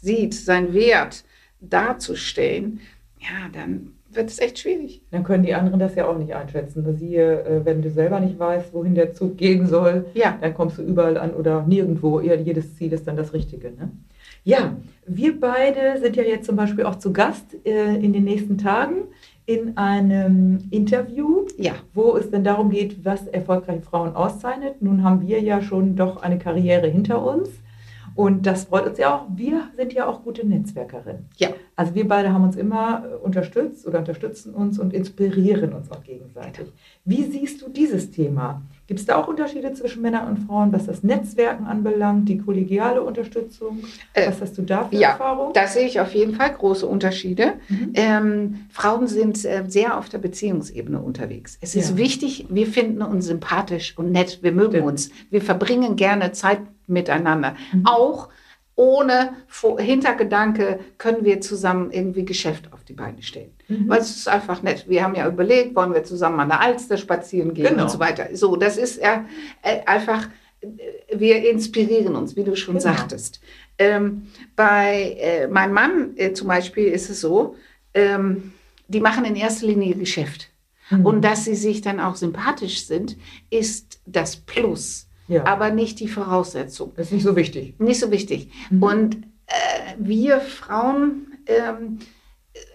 sieht, 0.00 0.34
seinen 0.34 0.72
Wert 0.72 1.24
darzustellen, 1.60 2.80
ja, 3.18 3.48
dann 3.52 3.92
wird 4.12 4.30
es 4.30 4.38
echt 4.38 4.58
schwierig. 4.58 5.02
Dann 5.10 5.24
können 5.24 5.44
die 5.44 5.54
anderen 5.54 5.78
das 5.78 5.94
ja 5.94 6.08
auch 6.08 6.18
nicht 6.18 6.34
einschätzen. 6.34 6.84
Dass 6.84 6.98
sie, 6.98 7.16
äh, 7.16 7.64
wenn 7.64 7.82
du 7.82 7.90
selber 7.90 8.20
nicht 8.20 8.38
weißt, 8.38 8.72
wohin 8.72 8.94
der 8.94 9.12
Zug 9.14 9.36
gehen 9.36 9.66
soll, 9.66 10.06
ja. 10.14 10.36
dann 10.40 10.54
kommst 10.54 10.78
du 10.78 10.82
überall 10.82 11.16
an 11.16 11.32
oder 11.32 11.64
nirgendwo. 11.66 12.20
Jedes 12.20 12.76
Ziel 12.76 12.92
ist 12.92 13.06
dann 13.06 13.16
das 13.16 13.32
Richtige. 13.32 13.68
Ne? 13.68 13.90
Ja, 14.44 14.76
wir 15.06 15.38
beide 15.38 15.98
sind 16.00 16.16
ja 16.16 16.22
jetzt 16.22 16.46
zum 16.46 16.56
Beispiel 16.56 16.84
auch 16.84 16.96
zu 16.96 17.12
Gast 17.12 17.56
äh, 17.64 17.96
in 17.96 18.12
den 18.12 18.24
nächsten 18.24 18.58
Tagen 18.58 19.04
in 19.46 19.76
einem 19.76 20.68
Interview, 20.70 21.46
ja. 21.58 21.72
wo 21.92 22.16
es 22.16 22.30
dann 22.30 22.44
darum 22.44 22.70
geht, 22.70 23.04
was 23.04 23.26
erfolgreiche 23.26 23.82
Frauen 23.82 24.14
auszeichnet. 24.14 24.80
Nun 24.80 25.02
haben 25.02 25.26
wir 25.26 25.40
ja 25.40 25.60
schon 25.60 25.96
doch 25.96 26.22
eine 26.22 26.38
Karriere 26.38 26.86
hinter 26.86 27.24
uns. 27.24 27.50
Und 28.20 28.44
das 28.44 28.64
freut 28.64 28.86
uns 28.86 28.98
ja 28.98 29.16
auch. 29.16 29.26
Wir 29.34 29.70
sind 29.78 29.94
ja 29.94 30.06
auch 30.06 30.22
gute 30.22 30.46
Netzwerkerinnen. 30.46 31.30
Ja. 31.38 31.48
Also 31.74 31.94
wir 31.94 32.06
beide 32.06 32.34
haben 32.34 32.44
uns 32.44 32.54
immer 32.54 33.02
äh, 33.10 33.14
unterstützt 33.14 33.86
oder 33.86 34.00
unterstützen 34.00 34.52
uns 34.52 34.78
und 34.78 34.92
inspirieren 34.92 35.72
uns 35.72 35.90
auch 35.90 36.02
gegenseitig. 36.02 36.70
Wie 37.06 37.22
siehst 37.22 37.62
du 37.62 37.70
dieses 37.70 38.10
Thema? 38.10 38.60
Gibt 38.90 38.98
es 38.98 39.06
da 39.06 39.18
auch 39.18 39.28
Unterschiede 39.28 39.72
zwischen 39.72 40.02
Männern 40.02 40.26
und 40.26 40.48
Frauen, 40.48 40.72
was 40.72 40.86
das 40.86 41.04
Netzwerken 41.04 41.64
anbelangt, 41.64 42.28
die 42.28 42.38
kollegiale 42.38 43.02
Unterstützung? 43.02 43.84
Äh, 44.14 44.26
was 44.26 44.40
hast 44.40 44.58
du 44.58 44.62
da 44.62 44.88
für 44.88 44.96
ja, 44.96 45.10
Erfahrung? 45.10 45.52
Da 45.52 45.68
sehe 45.68 45.86
ich 45.86 46.00
auf 46.00 46.12
jeden 46.12 46.34
Fall 46.34 46.52
große 46.52 46.88
Unterschiede. 46.88 47.52
Mhm. 47.68 47.92
Ähm, 47.94 48.54
Frauen 48.68 49.06
sind 49.06 49.44
äh, 49.44 49.62
sehr 49.68 49.96
auf 49.96 50.08
der 50.08 50.18
Beziehungsebene 50.18 50.98
unterwegs. 50.98 51.56
Es 51.60 51.76
ist 51.76 51.90
ja. 51.90 51.96
wichtig, 51.98 52.46
wir 52.48 52.66
finden 52.66 53.02
uns 53.02 53.26
sympathisch 53.26 53.96
und 53.96 54.10
nett, 54.10 54.40
wir 54.42 54.50
mögen 54.50 54.72
Stimmt. 54.72 54.88
uns. 54.88 55.10
Wir 55.30 55.40
verbringen 55.40 55.94
gerne 55.94 56.32
Zeit 56.32 56.58
miteinander. 56.88 57.54
Mhm. 57.72 57.86
Auch 57.86 58.28
ohne 58.74 59.34
Hintergedanke 59.78 60.80
können 60.96 61.24
wir 61.24 61.40
zusammen 61.40 61.90
irgendwie 61.90 62.24
Geschäft 62.24 62.72
auf 62.72 62.82
die 62.84 62.94
Beine 62.94 63.22
stellen. 63.22 63.52
Mhm. 63.68 63.88
Weil 63.88 64.00
es 64.00 64.16
ist 64.16 64.28
einfach 64.28 64.62
nett. 64.62 64.88
Wir 64.88 65.04
haben 65.04 65.14
ja 65.14 65.28
überlegt, 65.28 65.76
wollen 65.76 65.92
wir 65.92 66.04
zusammen 66.04 66.40
an 66.40 66.48
der 66.48 66.60
Alster 66.60 66.96
spazieren 66.96 67.52
gehen 67.52 67.66
genau. 67.66 67.82
und 67.82 67.90
so 67.90 67.98
weiter. 67.98 68.28
So, 68.34 68.56
das 68.56 68.78
ist 68.78 69.02
ja 69.02 69.26
äh, 69.62 69.80
einfach, 69.84 70.28
äh, 70.62 70.68
wir 71.14 71.50
inspirieren 71.50 72.16
uns, 72.16 72.36
wie 72.36 72.44
du 72.44 72.56
schon 72.56 72.78
genau. 72.78 72.94
sagtest. 72.94 73.40
Ähm, 73.78 74.28
bei 74.56 75.16
äh, 75.20 75.46
meinem 75.48 75.74
Mann 75.74 76.16
äh, 76.16 76.32
zum 76.32 76.48
Beispiel 76.48 76.86
ist 76.86 77.10
es 77.10 77.20
so, 77.20 77.56
ähm, 77.92 78.52
die 78.88 79.00
machen 79.00 79.24
in 79.24 79.36
erster 79.36 79.66
Linie 79.66 79.94
Geschäft. 79.94 80.48
Mhm. 80.90 81.04
Und 81.04 81.22
dass 81.22 81.44
sie 81.44 81.54
sich 81.54 81.82
dann 81.82 82.00
auch 82.00 82.16
sympathisch 82.16 82.86
sind, 82.86 83.16
ist 83.50 84.00
das 84.06 84.36
Plus 84.36 85.09
ja. 85.30 85.46
aber 85.46 85.70
nicht 85.70 86.00
die 86.00 86.08
Voraussetzung. 86.08 86.92
Das 86.96 87.06
ist 87.06 87.12
nicht 87.12 87.22
so 87.22 87.36
wichtig. 87.36 87.74
Nicht 87.78 88.00
so 88.00 88.10
wichtig. 88.10 88.50
Mhm. 88.70 88.82
Und 88.82 89.16
äh, 89.46 89.94
wir 89.98 90.40
Frauen 90.40 91.38
ähm, 91.46 91.98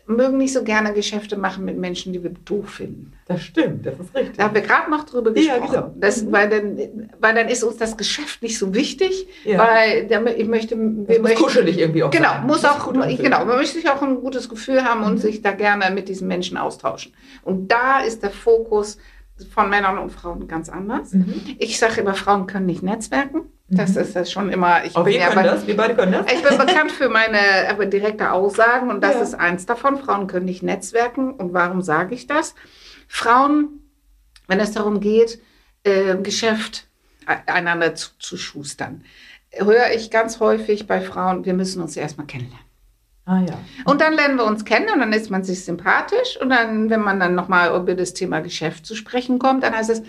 mögen 0.08 0.38
nicht 0.38 0.54
so 0.54 0.64
gerne 0.64 0.94
Geschäfte 0.94 1.38
machen 1.38 1.66
mit 1.66 1.78
Menschen, 1.78 2.14
die 2.14 2.24
wir 2.24 2.30
doof 2.30 2.70
finden. 2.70 3.14
Das 3.26 3.42
stimmt, 3.42 3.86
das 3.86 4.00
ist 4.00 4.16
richtig. 4.16 4.38
Da 4.38 4.44
haben 4.44 4.56
wir 4.56 4.62
gerade 4.62 4.90
noch 4.90 5.04
drüber 5.04 5.32
gesprochen. 5.32 5.74
Ja, 5.74 5.82
genau. 5.82 5.96
das, 5.98 6.24
mhm. 6.24 6.32
weil, 6.32 6.50
dann, 6.50 7.10
weil 7.20 7.36
dann 7.36 7.48
ist 7.48 7.64
uns 7.64 7.78
das 7.78 7.98
Geschäft 7.98 8.42
nicht 8.44 8.58
so 8.58 8.74
wichtig, 8.74 9.28
ja. 9.44 9.58
weil 9.58 10.08
ich 10.38 10.48
möchte... 10.48 10.78
Wir 10.78 11.22
möchten, 11.22 11.42
kuschelig 11.42 11.80
irgendwie 11.80 12.04
auch 12.04 12.12
Genau, 12.12 12.30
sein. 12.30 12.46
muss 12.46 12.64
auch, 12.64 12.94
genau, 12.94 13.46
man 13.46 13.58
möchte 13.58 13.76
sich 13.76 13.90
auch 13.90 14.02
ein 14.02 14.22
gutes 14.22 14.48
Gefühl 14.48 14.84
haben 14.84 15.04
und 15.04 15.14
mhm. 15.14 15.18
sich 15.18 15.42
da 15.42 15.52
gerne 15.52 15.94
mit 15.94 16.08
diesen 16.08 16.28
Menschen 16.28 16.58
austauschen. 16.58 17.14
Und 17.44 17.72
da 17.72 18.02
ist 18.02 18.22
der 18.24 18.32
Fokus 18.32 18.98
von 19.54 19.70
Männern 19.70 19.98
und 19.98 20.12
Frauen 20.12 20.48
ganz 20.48 20.70
anders. 20.70 21.14
Mhm. 21.14 21.56
Ich 21.60 21.78
sage 21.80 22.02
immer, 22.02 22.14
Frauen 22.14 22.48
können 22.48 22.66
nicht 22.66 22.84
netzwerken. 22.84 23.52
Das 23.68 23.96
mhm. 23.96 24.02
ist 24.02 24.16
das 24.16 24.32
schon 24.32 24.50
immer. 24.52 24.86
Ich 24.86 24.96
Auch 24.96 25.04
bin 25.04 25.14
wir 25.14 25.20
ja 25.22 25.30
können 25.30 25.46
das, 25.46 25.68
wir 25.68 25.76
beide 25.76 25.96
können 25.96 26.12
das. 26.12 26.32
Ich 26.32 26.44
bin 26.44 26.58
bekannt 26.58 26.92
für 26.92 27.10
meine 27.10 27.38
aber 27.70 27.86
direkte 27.88 28.32
Aussagen 28.32 28.90
und 28.90 29.04
das 29.04 29.16
ja. 29.16 29.22
ist 29.22 29.34
eins 29.34 29.66
davon. 29.66 29.98
Frauen 29.98 30.28
können 30.28 30.46
nicht 30.46 30.64
netzwerken. 30.64 31.34
Und 31.34 31.54
warum 31.54 31.82
sage 31.82 32.14
ich 32.14 32.28
das? 32.28 32.56
Frauen, 33.08 33.82
wenn 34.48 34.60
es 34.60 34.72
darum 34.72 35.00
geht, 35.00 35.40
äh, 35.84 36.16
Geschäft 36.18 36.88
einander 37.26 37.96
zu, 37.96 38.12
zu 38.20 38.38
schustern, 38.38 39.04
höre 39.52 39.92
ich 39.96 40.12
ganz 40.12 40.40
häufig 40.40 40.86
bei 40.86 41.02
Frauen, 41.02 41.46
wir 41.46 41.54
müssen 41.54 41.82
uns 41.82 41.98
erstmal 41.98 42.28
kennenlernen. 42.28 42.65
Ah, 43.26 43.42
ja. 43.42 43.58
Und 43.86 44.02
dann 44.02 44.14
lernen 44.14 44.38
wir 44.38 44.46
uns 44.46 44.66
kennen 44.66 44.88
und 44.94 45.00
dann 45.00 45.12
ist 45.12 45.32
man 45.32 45.44
sich 45.44 45.66
sympathisch. 45.66 46.40
Und 46.40 46.50
dann, 46.50 46.90
wenn 46.90 47.02
man 47.02 47.20
dann 47.20 47.34
nochmal 47.34 47.76
über 47.76 47.96
das 47.96 48.14
Thema 48.14 48.40
Geschäft 48.40 48.86
zu 48.86 48.96
sprechen 48.96 49.40
kommt, 49.40 49.64
dann 49.64 49.74
heißt 49.76 49.90
es, 49.90 50.04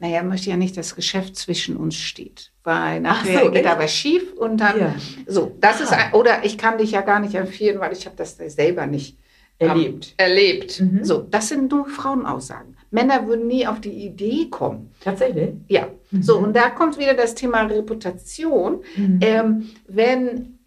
naja, 0.00 0.22
möchte 0.22 0.50
ja 0.50 0.56
nicht, 0.56 0.76
dass 0.76 0.94
Geschäft 0.94 1.36
zwischen 1.36 1.76
uns 1.76 1.96
steht. 1.96 2.52
Weil 2.64 3.00
nachher 3.00 3.44
so, 3.44 3.50
geht 3.50 3.64
echt? 3.64 3.70
aber 3.70 3.88
schief 3.88 4.32
und 4.34 4.58
dann 4.58 4.78
ja. 4.78 4.94
so. 5.26 5.56
Das 5.60 5.80
ah. 5.80 5.84
ist 5.84 5.92
ein, 5.92 6.12
oder 6.12 6.44
ich 6.44 6.58
kann 6.58 6.78
dich 6.78 6.92
ja 6.92 7.00
gar 7.00 7.20
nicht 7.20 7.34
empfehlen, 7.34 7.80
weil 7.80 7.92
ich 7.92 8.06
habe 8.06 8.16
das 8.16 8.36
selber 8.36 8.86
nicht 8.86 9.18
erlebt. 9.58 10.14
Ähm, 10.18 10.26
erlebt. 10.26 10.80
Mhm. 10.80 11.04
So, 11.04 11.26
das 11.28 11.48
sind 11.48 11.70
nur 11.70 11.86
Frauenaussagen. 11.86 12.76
Männer 12.90 13.26
würden 13.26 13.46
nie 13.46 13.66
auf 13.66 13.80
die 13.80 13.90
Idee 13.90 14.48
kommen. 14.50 14.92
Tatsächlich? 15.00 15.50
Ja. 15.68 15.88
Mhm. 16.10 16.22
So, 16.22 16.38
und 16.38 16.54
da 16.54 16.70
kommt 16.70 16.98
wieder 16.98 17.14
das 17.14 17.34
Thema 17.34 17.62
Reputation. 17.62 18.82
Mhm. 18.96 19.18
Ähm, 19.20 19.70
wenn 19.86 20.57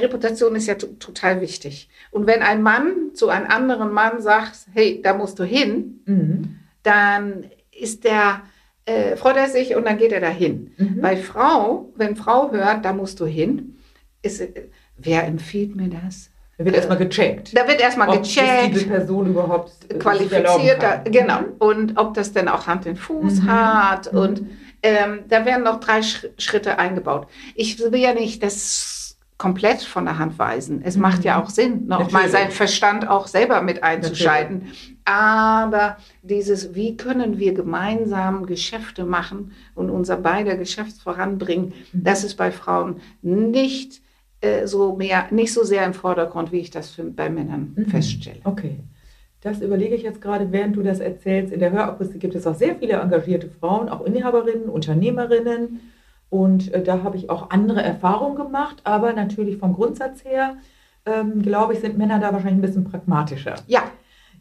Reputation 0.00 0.56
ist 0.56 0.66
ja 0.66 0.74
total 0.74 1.40
wichtig. 1.40 1.88
Und 2.10 2.26
wenn 2.26 2.42
ein 2.42 2.62
Mann 2.62 3.10
zu 3.14 3.28
einem 3.28 3.50
anderen 3.50 3.92
Mann 3.92 4.22
sagt, 4.22 4.66
hey, 4.72 5.00
da 5.02 5.14
musst 5.14 5.38
du 5.38 5.44
hin, 5.44 6.00
mhm. 6.06 6.60
dann 6.82 7.44
ist 7.70 8.04
der, 8.04 8.42
äh, 8.86 9.16
freut 9.16 9.36
er 9.36 9.48
sich 9.48 9.76
und 9.76 9.84
dann 9.84 9.98
geht 9.98 10.12
er 10.12 10.20
dahin. 10.20 10.72
Mhm. 10.78 11.00
Bei 11.00 11.16
Frau, 11.16 11.92
wenn 11.96 12.16
Frau 12.16 12.50
hört, 12.52 12.84
da 12.84 12.92
musst 12.92 13.20
du 13.20 13.26
hin, 13.26 13.76
ist, 14.22 14.40
äh, 14.40 14.68
wer 14.96 15.24
empfiehlt 15.24 15.76
mir 15.76 15.88
das? 15.88 16.30
Da 16.56 16.64
wird 16.64 16.76
erstmal 16.76 16.98
gecheckt. 16.98 17.56
Da 17.56 17.66
wird 17.66 17.80
erstmal 17.80 18.18
gecheckt. 18.18 18.74
diese 18.74 18.86
Person 18.86 19.26
überhaupt 19.26 19.72
qualifiziert. 19.98 20.82
Genau. 21.06 21.40
Mhm. 21.40 21.46
Und 21.58 21.98
ob 21.98 22.14
das 22.14 22.32
denn 22.32 22.48
auch 22.48 22.66
Hand 22.66 22.86
in 22.86 22.96
Fuß 22.96 23.42
mhm. 23.42 23.46
hat. 23.50 24.12
Mhm. 24.12 24.18
Und 24.18 24.46
ähm, 24.82 25.20
da 25.28 25.44
werden 25.44 25.64
noch 25.64 25.80
drei 25.80 26.02
Schritte 26.02 26.78
eingebaut. 26.78 27.26
Ich 27.54 27.78
will 27.78 28.00
ja 28.00 28.14
nicht, 28.14 28.42
dass 28.42 29.01
komplett 29.42 29.82
von 29.82 30.04
der 30.04 30.20
Hand 30.20 30.38
weisen. 30.38 30.82
Es 30.84 30.94
mhm. 30.94 31.02
macht 31.02 31.24
ja 31.24 31.42
auch 31.42 31.50
Sinn, 31.50 31.88
noch 31.88 32.12
mal 32.12 32.28
seinen 32.28 32.52
Verstand 32.52 33.08
auch 33.08 33.26
selber 33.26 33.60
mit 33.60 33.82
einzuschalten. 33.82 34.58
Natürlich. 34.58 34.96
Aber 35.04 35.96
dieses, 36.22 36.76
wie 36.76 36.96
können 36.96 37.40
wir 37.40 37.52
gemeinsam 37.52 38.46
Geschäfte 38.46 39.04
machen 39.04 39.50
und 39.74 39.90
unser 39.90 40.16
beider 40.16 40.56
Geschäft 40.56 41.02
voranbringen, 41.02 41.72
mhm. 41.92 42.04
das 42.04 42.22
ist 42.22 42.36
bei 42.36 42.52
Frauen 42.52 43.00
nicht 43.20 44.00
äh, 44.42 44.68
so 44.68 44.94
mehr, 44.94 45.26
nicht 45.32 45.52
so 45.52 45.64
sehr 45.64 45.84
im 45.86 45.94
Vordergrund, 45.94 46.52
wie 46.52 46.60
ich 46.60 46.70
das 46.70 46.90
für, 46.90 47.02
bei 47.02 47.28
Männern 47.28 47.72
mhm. 47.74 47.86
feststelle. 47.86 48.38
Okay. 48.44 48.78
Das 49.40 49.60
überlege 49.60 49.96
ich 49.96 50.04
jetzt 50.04 50.20
gerade, 50.20 50.52
während 50.52 50.76
du 50.76 50.84
das 50.84 51.00
erzählst. 51.00 51.52
In 51.52 51.58
der 51.58 51.72
Hörakustik 51.72 52.20
gibt 52.20 52.36
es 52.36 52.46
auch 52.46 52.54
sehr 52.54 52.76
viele 52.76 52.92
engagierte 52.92 53.50
Frauen, 53.50 53.88
auch 53.88 54.02
Inhaberinnen, 54.06 54.68
Unternehmerinnen. 54.68 55.80
Und 56.32 56.72
äh, 56.72 56.82
da 56.82 57.02
habe 57.02 57.18
ich 57.18 57.28
auch 57.28 57.50
andere 57.50 57.82
Erfahrungen 57.82 58.36
gemacht. 58.36 58.80
Aber 58.84 59.12
natürlich 59.12 59.58
vom 59.58 59.74
Grundsatz 59.74 60.24
her, 60.24 60.56
ähm, 61.04 61.42
glaube 61.42 61.74
ich, 61.74 61.80
sind 61.80 61.98
Männer 61.98 62.18
da 62.20 62.32
wahrscheinlich 62.32 62.58
ein 62.58 62.62
bisschen 62.62 62.84
pragmatischer. 62.84 63.56
Ja. 63.66 63.82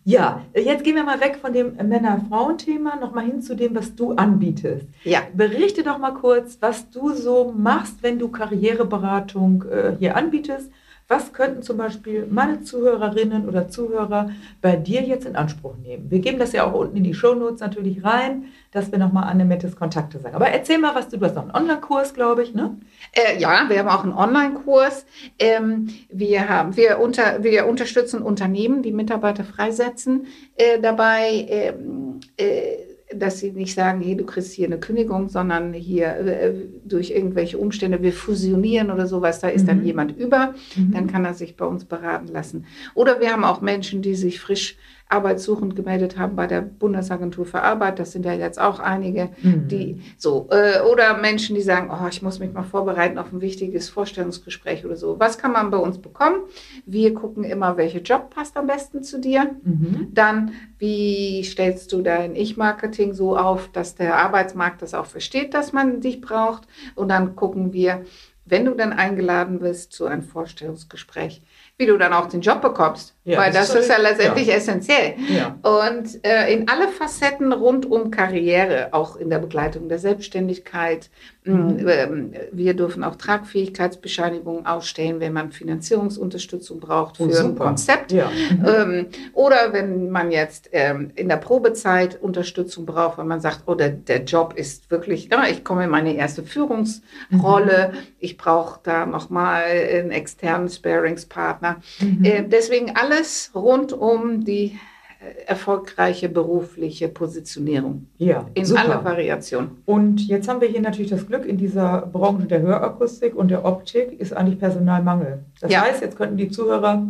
Ja, 0.04 0.42
jetzt 0.56 0.84
gehen 0.84 0.96
wir 0.96 1.04
mal 1.04 1.20
weg 1.20 1.38
von 1.40 1.54
dem 1.54 1.76
Männer-Frauen-Thema, 1.76 2.96
nochmal 2.96 3.26
hin 3.26 3.42
zu 3.44 3.56
dem, 3.56 3.76
was 3.76 3.94
du 3.94 4.14
anbietest. 4.14 4.88
Ja. 5.04 5.20
Berichte 5.36 5.84
doch 5.84 6.00
mal 6.00 6.14
kurz, 6.14 6.58
was 6.60 6.90
du 6.90 7.12
so 7.12 7.54
machst, 7.56 8.02
wenn 8.02 8.18
du 8.18 8.30
Karriereberatung 8.30 9.64
äh, 9.70 9.96
hier 10.00 10.16
anbietest 10.16 10.72
was 11.12 11.34
könnten 11.34 11.62
zum 11.62 11.76
Beispiel 11.76 12.26
meine 12.30 12.64
Zuhörerinnen 12.64 13.48
oder 13.50 13.68
Zuhörer 13.68 14.30
bei 14.62 14.78
dir 14.78 15.02
jetzt 15.02 15.26
in 15.26 15.36
Anspruch 15.36 15.76
nehmen? 15.76 16.10
Wir 16.10 16.20
geben 16.20 16.40
das 16.40 16.54
ja 16.54 16.66
auch 16.66 16.74
unten 16.74 16.96
in 16.96 17.04
die 17.04 17.14
Shownotes 17.14 17.60
natürlich 17.60 18.04
rein, 18.06 18.46
dass 18.72 18.94
wir 18.94 18.98
nochmal 18.98 19.26
Annemettes 19.26 19.76
Kontakte 19.76 20.20
sagen. 20.20 20.36
Aber 20.36 20.48
erzähl 20.48 20.78
mal, 20.78 20.96
was 20.96 21.10
du, 21.10 21.18
du 21.18 21.26
hast 21.26 21.36
noch 21.36 21.44
einen 21.44 21.52
Online-Kurs, 21.52 22.14
glaube 22.14 22.44
ich, 22.44 22.54
ne? 22.54 22.78
Äh, 23.12 23.38
ja, 23.40 23.66
wir 23.68 23.80
haben 23.80 23.90
auch 23.90 24.06
einen 24.06 24.14
Online-Kurs. 24.14 25.06
Ähm, 25.38 25.90
wir, 26.10 26.70
wir, 26.72 27.00
unter, 27.00 27.44
wir 27.44 27.68
unterstützen 27.68 28.22
Unternehmen, 28.22 28.82
die 28.82 28.94
Mitarbeiter 28.94 29.44
freisetzen, 29.44 30.28
äh, 30.56 30.80
dabei 30.80 31.46
ähm, 31.50 32.22
äh, 32.38 32.91
dass 33.16 33.40
sie 33.40 33.52
nicht 33.52 33.76
sagen, 33.76 34.02
hey, 34.02 34.16
du 34.16 34.26
kriegst 34.26 34.54
hier 34.54 34.68
eine 34.68 34.80
Kündigung, 34.80 35.30
sondern 35.30 35.74
hier 35.74 36.16
äh, 36.18 36.54
durch 36.86 37.12
irgendwelche 37.12 37.58
Umstände, 37.58 38.02
wir 38.02 38.14
fusionieren 38.14 38.92
oder 38.92 39.08
sowas, 39.08 39.40
da 39.40 39.50
ist 39.50 39.64
mhm. 39.64 39.68
dann 39.68 39.86
jemand 39.86 40.18
über, 40.18 40.54
mhm. 40.76 40.92
dann 40.92 41.08
kann 41.08 41.26
er 41.26 41.34
sich 41.34 41.56
bei 41.56 41.66
uns 41.66 41.86
beraten 41.86 42.28
lassen. 42.28 42.66
Oder 42.94 43.20
wir 43.20 43.32
haben 43.32 43.44
auch 43.44 43.62
Menschen, 43.62 44.02
die 44.02 44.16
sich 44.16 44.40
frisch 44.40 44.78
arbeitssuchend 45.12 45.76
gemeldet 45.76 46.18
haben 46.18 46.36
bei 46.36 46.48
der 46.48 46.62
Bundesagentur 46.62 47.46
für 47.46 47.62
Arbeit. 47.62 48.00
Das 48.00 48.12
sind 48.12 48.26
ja 48.26 48.34
jetzt 48.34 48.60
auch 48.60 48.80
einige, 48.80 49.30
mhm. 49.42 49.68
die 49.68 50.02
so, 50.18 50.48
äh, 50.52 50.82
oder 50.82 51.18
Menschen, 51.18 51.56
die 51.56 51.62
sagen, 51.62 51.90
oh, 51.92 52.08
ich 52.08 52.22
muss 52.22 52.40
mich 52.40 52.54
mal 52.54 52.64
vorbereiten 52.64 53.18
auf 53.18 53.32
ein 53.32 53.42
wichtiges 53.42 53.90
Vorstellungsgespräch 53.90 54.86
oder 54.86 54.96
so. 54.96 55.20
Was 55.20 55.38
kann 55.38 55.52
man 55.52 55.70
bei 55.72 55.78
uns 55.78 55.98
bekommen? 55.98 56.38
Wir 56.86 57.14
gucken 57.14 57.44
immer, 57.44 57.78
welcher 57.78 58.02
Job 58.02 58.30
passt 58.30 58.56
am 58.58 58.68
besten 58.68 59.04
zu 59.04 59.20
dir. 59.20 59.56
Mhm. 59.64 60.08
Dann, 60.12 60.52
wie 60.78 61.44
stellst 61.44 61.92
du 61.92 62.02
dein 62.02 62.36
Ich-Marketing 62.36 63.14
so 63.14 63.38
auf, 63.38 63.70
dass 63.72 63.96
der 63.96 64.18
Arbeitsmarkt 64.18 64.82
das 64.82 64.94
auch 64.94 65.06
versteht, 65.06 65.54
dass 65.54 65.74
man 65.74 66.02
dich 66.02 66.22
braucht? 66.22 66.68
Und 66.96 67.10
dann 67.10 67.36
gucken 67.36 67.74
wir, 67.74 68.06
wenn 68.46 68.66
du 68.66 68.74
dann 68.74 68.92
eingeladen 68.92 69.60
bist 69.60 69.94
zu 69.94 70.06
einem 70.06 70.24
Vorstellungsgespräch, 70.24 71.42
wie 71.78 71.86
du 71.86 71.98
dann 71.98 72.14
auch 72.14 72.28
den 72.28 72.42
Job 72.42 72.62
bekommst. 72.62 73.16
Ja, 73.24 73.38
Weil 73.38 73.54
das, 73.54 73.76
ist 73.76 73.88
ja 73.88 73.98
letztendlich 73.98 74.48
ja. 74.48 74.56
essentiell. 74.56 75.14
Ja. 75.30 75.56
Und 75.62 76.26
äh, 76.26 76.52
in 76.52 76.68
alle 76.68 76.88
Facetten 76.88 77.54
rund 77.54 77.86
um 77.86 78.10
Karriere, 78.10 78.90
auch 78.94 79.16
in 79.16 79.30
der 79.30 79.38
Begleitung 79.38 79.90
der 79.90 80.00
Selbstständigkeit. 80.00 81.12
Mhm. 81.44 81.88
Ähm, 81.88 82.34
wir 82.52 82.74
dürfen 82.74 83.04
auch 83.04 83.16
Tragfähigkeitsbescheinigungen 83.16 84.66
ausstellen, 84.66 85.20
wenn 85.20 85.34
man 85.34 85.52
Finanzierungsunterstützung 85.52 86.80
braucht 86.80 87.18
für 87.18 87.24
oh, 87.26 87.46
ein 87.46 87.56
Konzept. 87.56 88.12
Ja. 88.12 88.30
Mhm. 88.30 88.66
Ähm, 88.66 89.06
oder 89.34 89.72
wenn 89.72 90.10
man 90.10 90.32
jetzt 90.32 90.70
ähm, 90.72 91.12
in 91.16 91.30
der 91.30 91.38
Probezeit 91.38 92.20
Unterstützung 92.20 92.88
braucht, 92.88 93.20
wenn 93.20 93.28
man 93.28 93.40
sagt, 93.40 93.64
oh, 93.68 93.76
der, 93.76 93.90
der 93.90 94.24
Job 94.24 94.54
ist 94.56 94.90
wirklich, 94.90 95.30
ja, 95.32 95.46
ich 95.48 95.64
komme 95.64 95.84
in 95.84 95.92
meine 95.92 96.16
erste 96.16 96.42
Führungsrolle, 96.42 97.92
mhm. 97.92 97.98
ich 98.20 98.38
brauche 98.38 98.80
da 98.82 99.06
nochmal 99.06 99.64
einen 99.66 100.10
externen 100.10 100.70
Sparingspartner. 100.70 101.82
Mhm. 102.00 102.26
Äh, 102.26 102.44
deswegen 102.48 102.96
alle 102.96 103.11
alles 103.12 103.52
rund 103.54 103.94
um 103.94 104.44
die 104.44 104.80
äh, 105.20 105.44
erfolgreiche 105.46 106.30
berufliche 106.30 107.08
Positionierung. 107.08 108.08
Ja, 108.18 108.48
in 108.54 108.66
super. 108.66 108.82
aller 108.82 109.04
Variation. 109.04 109.82
Und 109.86 110.28
jetzt 110.28 110.48
haben 110.48 110.62
wir 110.62 110.68
hier 110.68 110.82
natürlich 110.82 111.12
das 111.12 111.28
Glück, 111.28 111.46
in 111.46 111.58
dieser 111.58 112.08
Branche 112.12 112.48
der 112.48 112.62
Hörakustik 112.62 113.36
und 113.36 113.50
der 113.50 113.66
Optik 113.66 114.20
ist 114.20 114.34
eigentlich 114.34 114.60
Personalmangel. 114.60 115.44
Das 115.60 115.72
ja. 115.72 115.82
heißt, 115.82 116.02
jetzt 116.02 116.18
könnten 116.18 116.38
die 116.38 116.50
Zuhörer 116.50 117.08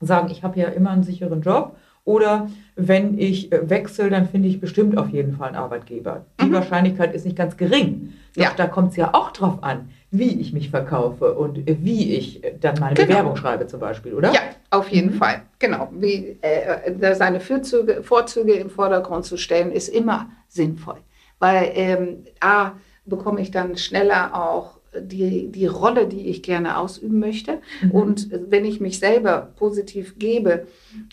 sagen, 0.00 0.30
ich 0.30 0.42
habe 0.42 0.58
ja 0.58 0.68
immer 0.68 0.90
einen 0.90 1.02
sicheren 1.02 1.42
Job 1.42 1.76
oder 2.04 2.48
wenn 2.76 3.18
ich 3.18 3.52
äh, 3.52 3.68
wechsle, 3.68 4.10
dann 4.10 4.28
finde 4.28 4.48
ich 4.48 4.60
bestimmt 4.60 4.96
auf 4.96 5.08
jeden 5.10 5.36
Fall 5.36 5.48
einen 5.48 5.56
Arbeitgeber. 5.56 6.26
Die 6.40 6.46
mhm. 6.46 6.54
Wahrscheinlichkeit 6.54 7.14
ist 7.14 7.24
nicht 7.24 7.36
ganz 7.36 7.56
gering. 7.56 8.12
Doch 8.36 8.44
ja. 8.44 8.50
da 8.56 8.66
kommt 8.66 8.90
es 8.90 8.96
ja 8.96 9.12
auch 9.12 9.32
drauf 9.32 9.62
an, 9.62 9.90
wie 10.18 10.40
ich 10.40 10.52
mich 10.52 10.70
verkaufe 10.70 11.34
und 11.34 11.66
wie 11.66 12.14
ich 12.14 12.42
dann 12.60 12.78
meine 12.78 12.94
genau. 12.94 13.08
Bewerbung 13.08 13.36
schreibe 13.36 13.66
zum 13.66 13.80
Beispiel, 13.80 14.14
oder? 14.14 14.32
Ja, 14.32 14.40
auf 14.70 14.88
jeden 14.88 15.14
mhm. 15.14 15.18
Fall. 15.18 15.42
Genau. 15.58 15.88
Wie, 15.92 16.38
äh, 16.40 17.14
seine 17.14 17.40
Vorzüge, 17.40 18.02
Vorzüge 18.02 18.54
im 18.54 18.70
Vordergrund 18.70 19.24
zu 19.24 19.36
stellen, 19.36 19.72
ist 19.72 19.88
immer 19.88 20.30
sinnvoll. 20.48 20.98
Weil 21.38 21.70
ähm, 21.74 22.24
A, 22.40 22.72
bekomme 23.04 23.40
ich 23.40 23.50
dann 23.50 23.76
schneller 23.76 24.34
auch 24.34 24.76
die, 25.00 25.48
die 25.48 25.66
Rolle, 25.66 26.06
die 26.06 26.28
ich 26.28 26.42
gerne 26.42 26.78
ausüben 26.78 27.18
möchte. 27.18 27.60
Mhm. 27.82 27.90
Und 27.90 28.28
wenn 28.50 28.64
ich 28.64 28.80
mich 28.80 28.98
selber 28.98 29.52
positiv 29.56 30.18
gebe 30.18 30.66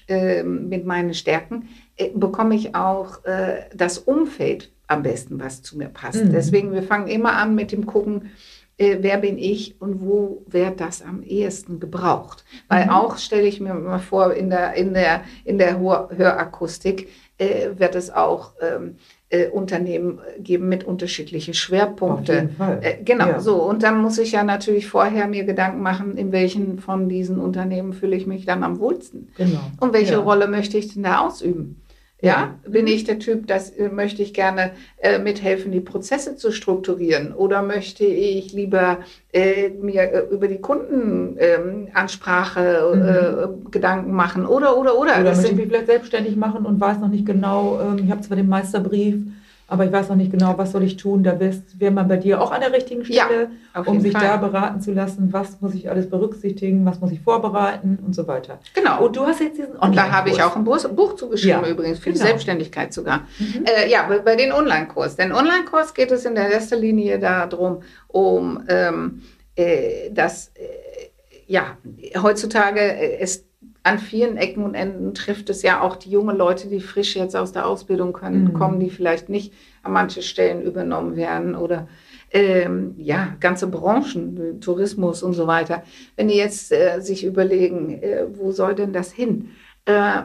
äh, 0.07 0.43
mit 0.43 0.85
meinen 0.85 1.13
Stärken, 1.13 1.69
äh, 1.97 2.09
bekomme 2.13 2.55
ich 2.55 2.75
auch 2.75 3.23
äh, 3.25 3.65
das 3.75 3.97
Umfeld 3.97 4.71
am 4.87 5.03
besten, 5.03 5.39
was 5.39 5.61
zu 5.61 5.77
mir 5.77 5.89
passt. 5.89 6.23
Mhm. 6.23 6.31
Deswegen, 6.31 6.73
wir 6.73 6.83
fangen 6.83 7.07
immer 7.07 7.33
an 7.33 7.55
mit 7.55 7.71
dem 7.71 7.85
Gucken, 7.85 8.31
äh, 8.77 8.97
wer 9.01 9.17
bin 9.17 9.37
ich 9.37 9.79
und 9.79 10.01
wo 10.01 10.43
wird 10.47 10.79
das 10.79 11.01
am 11.01 11.21
ehesten 11.21 11.79
gebraucht. 11.79 12.43
Weil 12.67 12.85
mhm. 12.85 12.91
auch 12.91 13.17
stelle 13.17 13.47
ich 13.47 13.59
mir 13.59 13.73
mal 13.73 13.99
vor, 13.99 14.33
in 14.33 14.49
der, 14.49 14.73
in 14.73 14.93
der, 14.93 15.21
in 15.45 15.57
der 15.57 15.79
Hörakustik 15.79 17.09
äh, 17.37 17.69
wird 17.77 17.95
es 17.95 18.09
auch 18.11 18.53
ähm, 18.61 18.95
äh, 19.29 19.47
Unternehmen 19.47 20.19
geben 20.39 20.69
mit 20.69 20.83
unterschiedlichen 20.83 21.53
Schwerpunkten. 21.53 22.55
Äh, 22.81 23.03
genau, 23.03 23.27
ja. 23.27 23.39
so. 23.39 23.61
Und 23.63 23.83
dann 23.83 24.01
muss 24.01 24.17
ich 24.17 24.33
ja 24.33 24.43
natürlich 24.43 24.87
vorher 24.87 25.27
mir 25.27 25.43
Gedanken 25.43 25.81
machen, 25.81 26.17
in 26.17 26.31
welchen 26.31 26.79
von 26.79 27.09
diesen 27.09 27.39
Unternehmen 27.39 27.93
fühle 27.93 28.15
ich 28.15 28.27
mich 28.27 28.45
dann 28.45 28.63
am 28.63 28.79
wohlsten. 28.79 29.29
Genau. 29.37 29.59
Und 29.79 29.93
welche 29.93 30.13
ja. 30.13 30.19
Rolle 30.19 30.47
möchte 30.47 30.77
ich 30.77 30.93
denn 30.93 31.03
da 31.03 31.19
ausüben? 31.19 31.82
Ja, 32.23 32.55
bin 32.65 32.87
ich 32.87 33.03
der 33.03 33.19
Typ, 33.19 33.45
das 33.47 33.69
äh, 33.71 33.89
möchte 33.89 34.23
ich 34.23 34.33
gerne 34.33 34.71
äh, 34.99 35.19
mithelfen, 35.19 35.73
die 35.73 35.81
Prozesse 35.81 36.37
zu 36.37 36.53
strukturieren 36.53 37.33
oder 37.33 37.61
möchte 37.61 38.05
ich 38.05 38.53
lieber 38.53 38.99
äh, 39.33 39.71
mir 39.71 40.03
äh, 40.03 40.21
über 40.31 40.47
die 40.47 40.61
Kundenansprache 40.61 42.91
ähm, 42.93 42.99
mhm. 42.99 43.09
Äh, 43.09 43.47
Gedanken 43.71 44.13
machen 44.13 44.45
oder 44.45 44.77
oder 44.77 44.97
oder. 44.97 45.19
Oder 45.19 45.35
möchte 45.35 45.47
ich 45.47 45.55
mich 45.55 45.67
vielleicht 45.67 45.87
selbstständig 45.87 46.37
machen 46.37 46.65
und 46.65 46.79
weiß 46.79 46.99
noch 46.99 47.09
nicht 47.09 47.25
genau, 47.25 47.81
ähm, 47.81 47.97
ich 48.05 48.09
habe 48.09 48.21
zwar 48.21 48.37
den 48.37 48.47
Meisterbrief, 48.47 49.17
aber 49.67 49.85
ich 49.85 49.91
weiß 49.91 50.09
noch 50.09 50.15
nicht 50.15 50.31
genau, 50.31 50.57
was 50.57 50.71
soll 50.71 50.83
ich 50.83 50.97
tun. 50.97 51.23
Da 51.23 51.39
wäre 51.39 51.91
man 51.91 52.07
bei 52.07 52.17
dir 52.17 52.41
auch 52.41 52.51
an 52.51 52.61
der 52.61 52.73
richtigen 52.73 53.05
Stelle, 53.05 53.49
ja, 53.73 53.81
um 53.81 54.01
sich 54.01 54.11
Fall. 54.11 54.21
da 54.21 54.37
beraten 54.37 54.81
zu 54.81 54.91
lassen, 54.91 55.31
was 55.31 55.61
muss 55.61 55.73
ich 55.73 55.89
alles 55.89 56.09
berücksichtigen, 56.09 56.85
was 56.85 56.99
muss 56.99 57.11
ich 57.11 57.21
vorbereiten 57.21 57.97
und 58.05 58.13
so 58.13 58.27
weiter. 58.27 58.59
Genau. 58.73 59.05
Und 59.05 59.15
du 59.15 59.25
hast 59.25 59.39
jetzt 59.39 59.57
diesen 59.57 59.73
Online-Kurs. 59.73 59.95
Da 59.95 60.11
habe 60.11 60.29
ich 60.29 60.43
auch 60.43 60.55
ein 60.55 60.63
Buch 60.63 61.15
zugeschrieben 61.15 61.63
ja, 61.63 61.69
übrigens, 61.69 61.99
für 61.99 62.11
genau. 62.11 62.15
die 62.15 62.27
Selbstständigkeit 62.27 62.93
sogar. 62.93 63.21
Mhm. 63.39 63.65
Äh, 63.65 63.89
ja, 63.89 64.03
bei, 64.07 64.19
bei 64.19 64.35
den 64.35 64.51
Online-Kurs. 64.51 65.15
Denn 65.15 65.31
Online-Kurs 65.31 65.93
geht 65.93 66.11
es 66.11 66.25
in 66.25 66.35
der 66.35 66.51
ersten 66.51 66.79
Linie 66.79 67.19
darum, 67.19 67.81
um 68.07 68.63
ähm, 68.67 69.21
äh, 69.55 70.11
dass 70.11 70.49
äh, 70.55 71.09
ja, 71.47 71.77
heutzutage 72.21 72.79
äh, 72.79 73.23
ist 73.23 73.45
an 73.83 73.99
vielen 73.99 74.37
Ecken 74.37 74.63
und 74.63 74.75
Enden 74.75 75.13
trifft 75.13 75.49
es 75.49 75.61
ja 75.61 75.81
auch 75.81 75.97
die 75.97 76.09
jungen 76.09 76.37
Leute, 76.37 76.69
die 76.69 76.79
frisch 76.79 77.15
jetzt 77.15 77.35
aus 77.35 77.51
der 77.51 77.67
Ausbildung 77.67 78.13
können, 78.13 78.45
mhm. 78.45 78.53
kommen, 78.53 78.79
die 78.79 78.89
vielleicht 78.89 79.27
nicht 79.27 79.53
an 79.83 79.91
manche 79.91 80.21
Stellen 80.21 80.61
übernommen 80.61 81.17
werden 81.17 81.55
oder 81.55 81.87
ähm, 82.31 82.95
ja, 82.97 83.35
ganze 83.39 83.67
Branchen, 83.67 84.59
Tourismus 84.61 85.21
und 85.21 85.33
so 85.33 85.47
weiter. 85.47 85.83
Wenn 86.15 86.29
die 86.29 86.37
jetzt 86.37 86.71
äh, 86.71 86.99
sich 87.01 87.25
überlegen, 87.25 88.01
äh, 88.01 88.25
wo 88.33 88.51
soll 88.51 88.73
denn 88.73 88.93
das 88.93 89.11
hin? 89.11 89.49
Äh, 89.85 90.23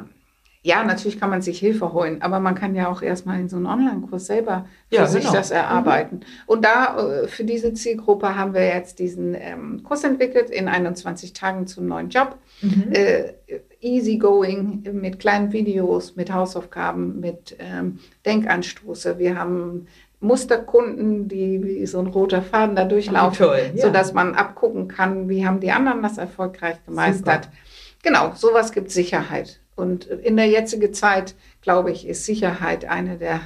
ja, 0.68 0.84
natürlich 0.84 1.18
kann 1.18 1.30
man 1.30 1.40
sich 1.40 1.58
Hilfe 1.58 1.94
holen, 1.94 2.20
aber 2.20 2.40
man 2.40 2.54
kann 2.54 2.74
ja 2.74 2.88
auch 2.88 3.00
erstmal 3.00 3.40
in 3.40 3.48
so 3.48 3.56
einen 3.56 3.64
Online-Kurs 3.64 4.26
selber 4.26 4.66
für 4.90 4.96
ja, 4.96 5.06
sich 5.06 5.22
genau. 5.22 5.32
das 5.32 5.50
erarbeiten. 5.50 6.16
Mhm. 6.16 6.22
Und 6.44 6.64
da, 6.66 7.22
äh, 7.22 7.26
für 7.26 7.44
diese 7.44 7.72
Zielgruppe 7.72 8.36
haben 8.36 8.52
wir 8.52 8.66
jetzt 8.66 8.98
diesen 8.98 9.34
ähm, 9.34 9.82
Kurs 9.82 10.04
entwickelt 10.04 10.50
in 10.50 10.68
21 10.68 11.32
Tagen 11.32 11.66
zum 11.66 11.86
neuen 11.86 12.10
Job. 12.10 12.36
Mhm. 12.60 12.92
Äh, 12.92 13.32
easy 13.80 14.18
going 14.18 14.86
mit 14.92 15.20
kleinen 15.20 15.52
Videos, 15.52 16.16
mit 16.16 16.30
Hausaufgaben, 16.30 17.18
mit 17.18 17.56
ähm, 17.58 18.00
Denkanstoße. 18.26 19.18
Wir 19.18 19.38
haben 19.38 19.86
Musterkunden, 20.20 21.28
die 21.28 21.64
wie 21.64 21.86
so 21.86 21.98
ein 21.98 22.08
roter 22.08 22.42
Faden 22.42 22.76
da 22.76 22.84
durchlaufen, 22.84 23.46
toll, 23.46 23.70
ja. 23.74 23.86
sodass 23.86 24.12
man 24.12 24.34
abgucken 24.34 24.86
kann, 24.86 25.30
wie 25.30 25.46
haben 25.46 25.60
die 25.60 25.72
anderen 25.72 26.02
das 26.02 26.18
erfolgreich 26.18 26.76
gemeistert. 26.84 27.44
Super. 27.44 27.56
Genau, 28.02 28.32
sowas 28.34 28.72
gibt 28.72 28.90
Sicherheit. 28.90 29.60
Und 29.78 30.06
in 30.06 30.36
der 30.36 30.46
jetzigen 30.46 30.92
Zeit, 30.92 31.34
glaube 31.62 31.90
ich, 31.90 32.06
ist 32.06 32.24
Sicherheit 32.24 32.84
eine 32.84 33.16
der 33.16 33.40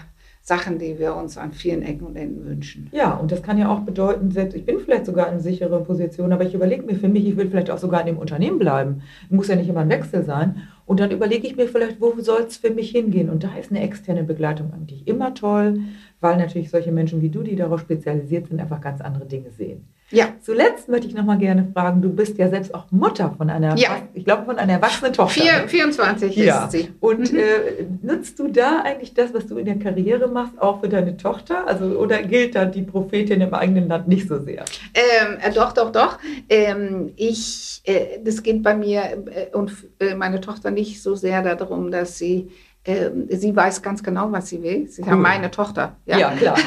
Sachen, 0.44 0.78
die 0.80 0.98
wir 0.98 1.14
uns 1.14 1.38
an 1.38 1.52
vielen 1.52 1.82
Ecken 1.82 2.04
und 2.04 2.16
Enden 2.16 2.44
wünschen. 2.44 2.88
Ja, 2.92 3.14
und 3.14 3.30
das 3.30 3.44
kann 3.44 3.58
ja 3.58 3.68
auch 3.70 3.80
bedeuten, 3.80 4.32
selbst 4.32 4.56
ich 4.56 4.66
bin 4.66 4.80
vielleicht 4.80 5.06
sogar 5.06 5.30
in 5.32 5.38
sicherer 5.38 5.80
Position, 5.80 6.32
aber 6.32 6.44
ich 6.44 6.52
überlege 6.52 6.82
mir 6.82 6.96
für 6.96 7.08
mich, 7.08 7.24
ich 7.26 7.36
will 7.36 7.48
vielleicht 7.48 7.70
auch 7.70 7.78
sogar 7.78 8.00
in 8.00 8.06
dem 8.06 8.18
Unternehmen 8.18 8.58
bleiben. 8.58 9.02
Muss 9.30 9.46
ja 9.46 9.54
nicht 9.54 9.68
immer 9.68 9.80
ein 9.82 9.88
Wechsel 9.88 10.24
sein. 10.24 10.62
Und 10.84 10.98
dann 10.98 11.12
überlege 11.12 11.46
ich 11.46 11.54
mir 11.54 11.68
vielleicht, 11.68 12.00
wo 12.00 12.12
soll 12.20 12.42
es 12.48 12.56
für 12.56 12.70
mich 12.70 12.90
hingehen? 12.90 13.30
Und 13.30 13.44
da 13.44 13.54
ist 13.56 13.70
eine 13.70 13.82
externe 13.82 14.24
Begleitung 14.24 14.72
eigentlich 14.72 15.06
immer 15.06 15.32
toll, 15.34 15.78
weil 16.22 16.36
natürlich 16.36 16.70
solche 16.70 16.92
Menschen 16.92 17.20
wie 17.20 17.28
du, 17.28 17.42
die 17.42 17.56
darauf 17.56 17.80
spezialisiert 17.80 18.48
sind, 18.48 18.60
einfach 18.60 18.80
ganz 18.80 19.00
andere 19.00 19.26
Dinge 19.26 19.50
sehen. 19.50 19.84
Ja. 20.12 20.26
Zuletzt 20.42 20.88
möchte 20.88 21.06
ich 21.06 21.14
noch 21.14 21.24
mal 21.24 21.38
gerne 21.38 21.66
fragen, 21.72 22.02
du 22.02 22.10
bist 22.10 22.36
ja 22.36 22.48
selbst 22.50 22.74
auch 22.74 22.84
Mutter 22.90 23.34
von 23.36 23.48
einer, 23.48 23.76
ja. 23.78 24.02
ich 24.12 24.24
glaube, 24.24 24.44
von 24.44 24.58
einer 24.58 24.74
erwachsenen 24.74 25.14
Tochter. 25.14 25.40
Vier, 25.40 25.66
24 25.66 26.36
ne? 26.36 26.44
ja. 26.44 26.64
ist 26.64 26.72
sie. 26.72 26.90
Und 27.00 27.32
mhm. 27.32 27.38
äh, 27.38 27.86
nutzt 28.02 28.38
du 28.38 28.48
da 28.48 28.82
eigentlich 28.82 29.14
das, 29.14 29.32
was 29.32 29.46
du 29.46 29.56
in 29.56 29.64
der 29.64 29.78
Karriere 29.78 30.28
machst, 30.28 30.60
auch 30.60 30.80
für 30.80 30.90
deine 30.90 31.16
Tochter? 31.16 31.66
Also, 31.66 31.86
oder 31.98 32.22
gilt 32.22 32.54
da 32.54 32.66
die 32.66 32.82
Prophetin 32.82 33.40
im 33.40 33.54
eigenen 33.54 33.88
Land 33.88 34.06
nicht 34.06 34.28
so 34.28 34.38
sehr? 34.38 34.66
Ähm, 34.92 35.38
äh, 35.40 35.50
doch, 35.50 35.72
doch, 35.72 35.90
doch. 35.90 36.18
Ähm, 36.50 37.12
ich, 37.16 37.80
äh, 37.84 38.18
das 38.22 38.42
geht 38.42 38.62
bei 38.62 38.76
mir 38.76 39.02
äh, 39.02 39.56
und 39.56 39.72
äh, 39.98 40.14
meine 40.14 40.42
Tochter 40.42 40.70
nicht 40.70 41.02
so 41.02 41.14
sehr 41.14 41.42
darum, 41.42 41.90
dass 41.90 42.18
sie 42.18 42.50
ähm, 42.84 43.28
sie 43.30 43.54
weiß 43.54 43.82
ganz 43.82 44.02
genau, 44.02 44.32
was 44.32 44.48
sie 44.48 44.62
will. 44.62 44.88
Sie 44.88 45.02
ist 45.02 45.06
cool. 45.06 45.08
ja 45.08 45.16
meine 45.16 45.50
Tochter. 45.50 45.96
Ja, 46.06 46.18
ja 46.18 46.30
klar. 46.30 46.56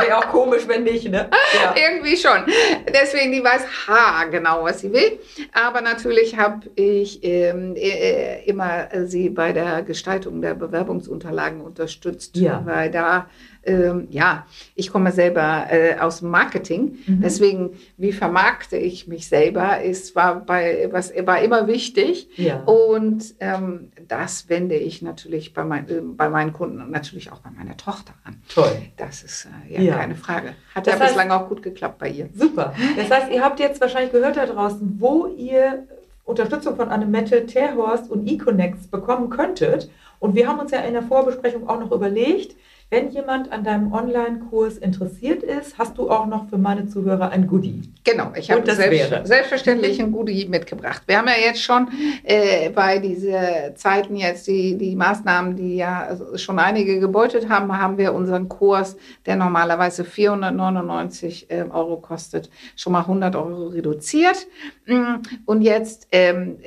Wäre 0.00 0.18
auch 0.18 0.28
komisch, 0.28 0.66
wenn 0.66 0.84
nicht, 0.84 1.08
ne? 1.08 1.28
Ja. 1.62 1.74
Irgendwie 1.76 2.16
schon. 2.16 2.44
Deswegen, 2.92 3.30
die 3.30 3.44
weiß 3.44 3.62
ha 3.86 4.24
genau, 4.24 4.64
was 4.64 4.80
sie 4.80 4.92
will. 4.92 5.20
Aber 5.52 5.80
natürlich 5.80 6.36
habe 6.36 6.68
ich 6.74 7.22
ähm, 7.22 7.76
äh, 7.76 8.42
immer 8.44 8.88
sie 9.04 9.28
bei 9.28 9.52
der 9.52 9.82
Gestaltung 9.82 10.42
der 10.42 10.54
Bewerbungsunterlagen 10.54 11.60
unterstützt, 11.60 12.36
ja. 12.36 12.62
weil 12.64 12.90
da 12.90 13.28
ähm, 13.64 14.08
ja, 14.10 14.46
ich 14.74 14.90
komme 14.90 15.12
selber 15.12 15.66
äh, 15.70 15.96
aus 15.98 16.20
dem 16.20 16.30
Marketing. 16.30 16.98
Mhm. 17.06 17.20
Deswegen, 17.22 17.70
wie 17.96 18.12
vermarkte 18.12 18.76
ich 18.76 19.06
mich 19.06 19.28
selber, 19.28 19.80
ist, 19.80 20.16
war, 20.16 20.44
bei, 20.44 20.88
was, 20.90 21.12
war 21.24 21.40
immer 21.40 21.66
wichtig. 21.66 22.28
Ja. 22.36 22.62
Und 22.64 23.34
ähm, 23.40 23.92
das 24.08 24.48
wende 24.48 24.74
ich 24.74 25.02
natürlich 25.02 25.54
bei, 25.54 25.64
mein, 25.64 25.88
äh, 25.88 26.00
bei 26.00 26.28
meinen 26.28 26.52
Kunden 26.52 26.80
und 26.80 26.90
natürlich 26.90 27.30
auch 27.30 27.38
bei 27.38 27.50
meiner 27.50 27.76
Tochter 27.76 28.14
an. 28.24 28.42
Toll. 28.48 28.72
Das 28.96 29.22
ist 29.22 29.46
äh, 29.68 29.74
ja, 29.74 29.80
ja, 29.80 29.96
keine 29.96 30.16
Frage. 30.16 30.54
Hat 30.74 30.86
das 30.86 30.94
ja 30.94 31.00
heißt, 31.00 31.14
bislang 31.14 31.30
auch 31.30 31.48
gut 31.48 31.62
geklappt 31.62 31.98
bei 31.98 32.08
ihr. 32.08 32.28
Super. 32.34 32.74
Das 32.96 33.10
heißt, 33.10 33.32
ihr 33.32 33.42
habt 33.42 33.60
jetzt 33.60 33.80
wahrscheinlich 33.80 34.12
gehört 34.12 34.36
da 34.36 34.46
draußen, 34.46 34.96
wo 34.98 35.26
ihr 35.26 35.86
Unterstützung 36.24 36.76
von 36.76 36.88
Annemette 36.88 37.46
Terhorst 37.46 38.10
und 38.10 38.26
Econex 38.26 38.86
bekommen 38.86 39.30
könntet. 39.30 39.90
Und 40.18 40.34
wir 40.36 40.46
haben 40.46 40.60
uns 40.60 40.70
ja 40.70 40.80
in 40.80 40.92
der 40.92 41.02
Vorbesprechung 41.02 41.68
auch 41.68 41.80
noch 41.80 41.90
überlegt, 41.90 42.56
wenn 42.92 43.08
jemand 43.08 43.50
an 43.50 43.64
deinem 43.64 43.90
Online-Kurs 43.90 44.76
interessiert 44.76 45.42
ist, 45.42 45.78
hast 45.78 45.96
du 45.96 46.10
auch 46.10 46.26
noch 46.26 46.50
für 46.50 46.58
meine 46.58 46.88
Zuhörer 46.88 47.30
ein 47.30 47.46
Goodie. 47.46 47.80
Genau, 48.04 48.32
ich 48.36 48.50
habe 48.50 48.70
selbst, 48.70 49.26
selbstverständlich 49.26 49.98
ein 49.98 50.12
Goodie 50.12 50.44
mitgebracht. 50.46 51.00
Wir 51.06 51.16
haben 51.16 51.26
ja 51.26 51.40
jetzt 51.42 51.62
schon 51.62 51.88
äh, 52.22 52.68
bei 52.68 52.98
diesen 52.98 53.34
Zeiten 53.76 54.14
jetzt 54.14 54.46
die, 54.46 54.76
die 54.76 54.94
Maßnahmen, 54.94 55.56
die 55.56 55.76
ja 55.76 56.18
schon 56.36 56.58
einige 56.58 57.00
gebeutet 57.00 57.48
haben, 57.48 57.74
haben 57.74 57.96
wir 57.96 58.12
unseren 58.12 58.50
Kurs, 58.50 58.94
der 59.24 59.36
normalerweise 59.36 60.04
499 60.04 61.50
äh, 61.50 61.64
Euro 61.70 61.96
kostet, 61.96 62.50
schon 62.76 62.92
mal 62.92 63.00
100 63.00 63.34
Euro 63.36 63.68
reduziert. 63.68 64.46
Mm, 64.84 65.22
und 65.46 65.62
jetzt 65.62 66.08
ähm, 66.12 66.58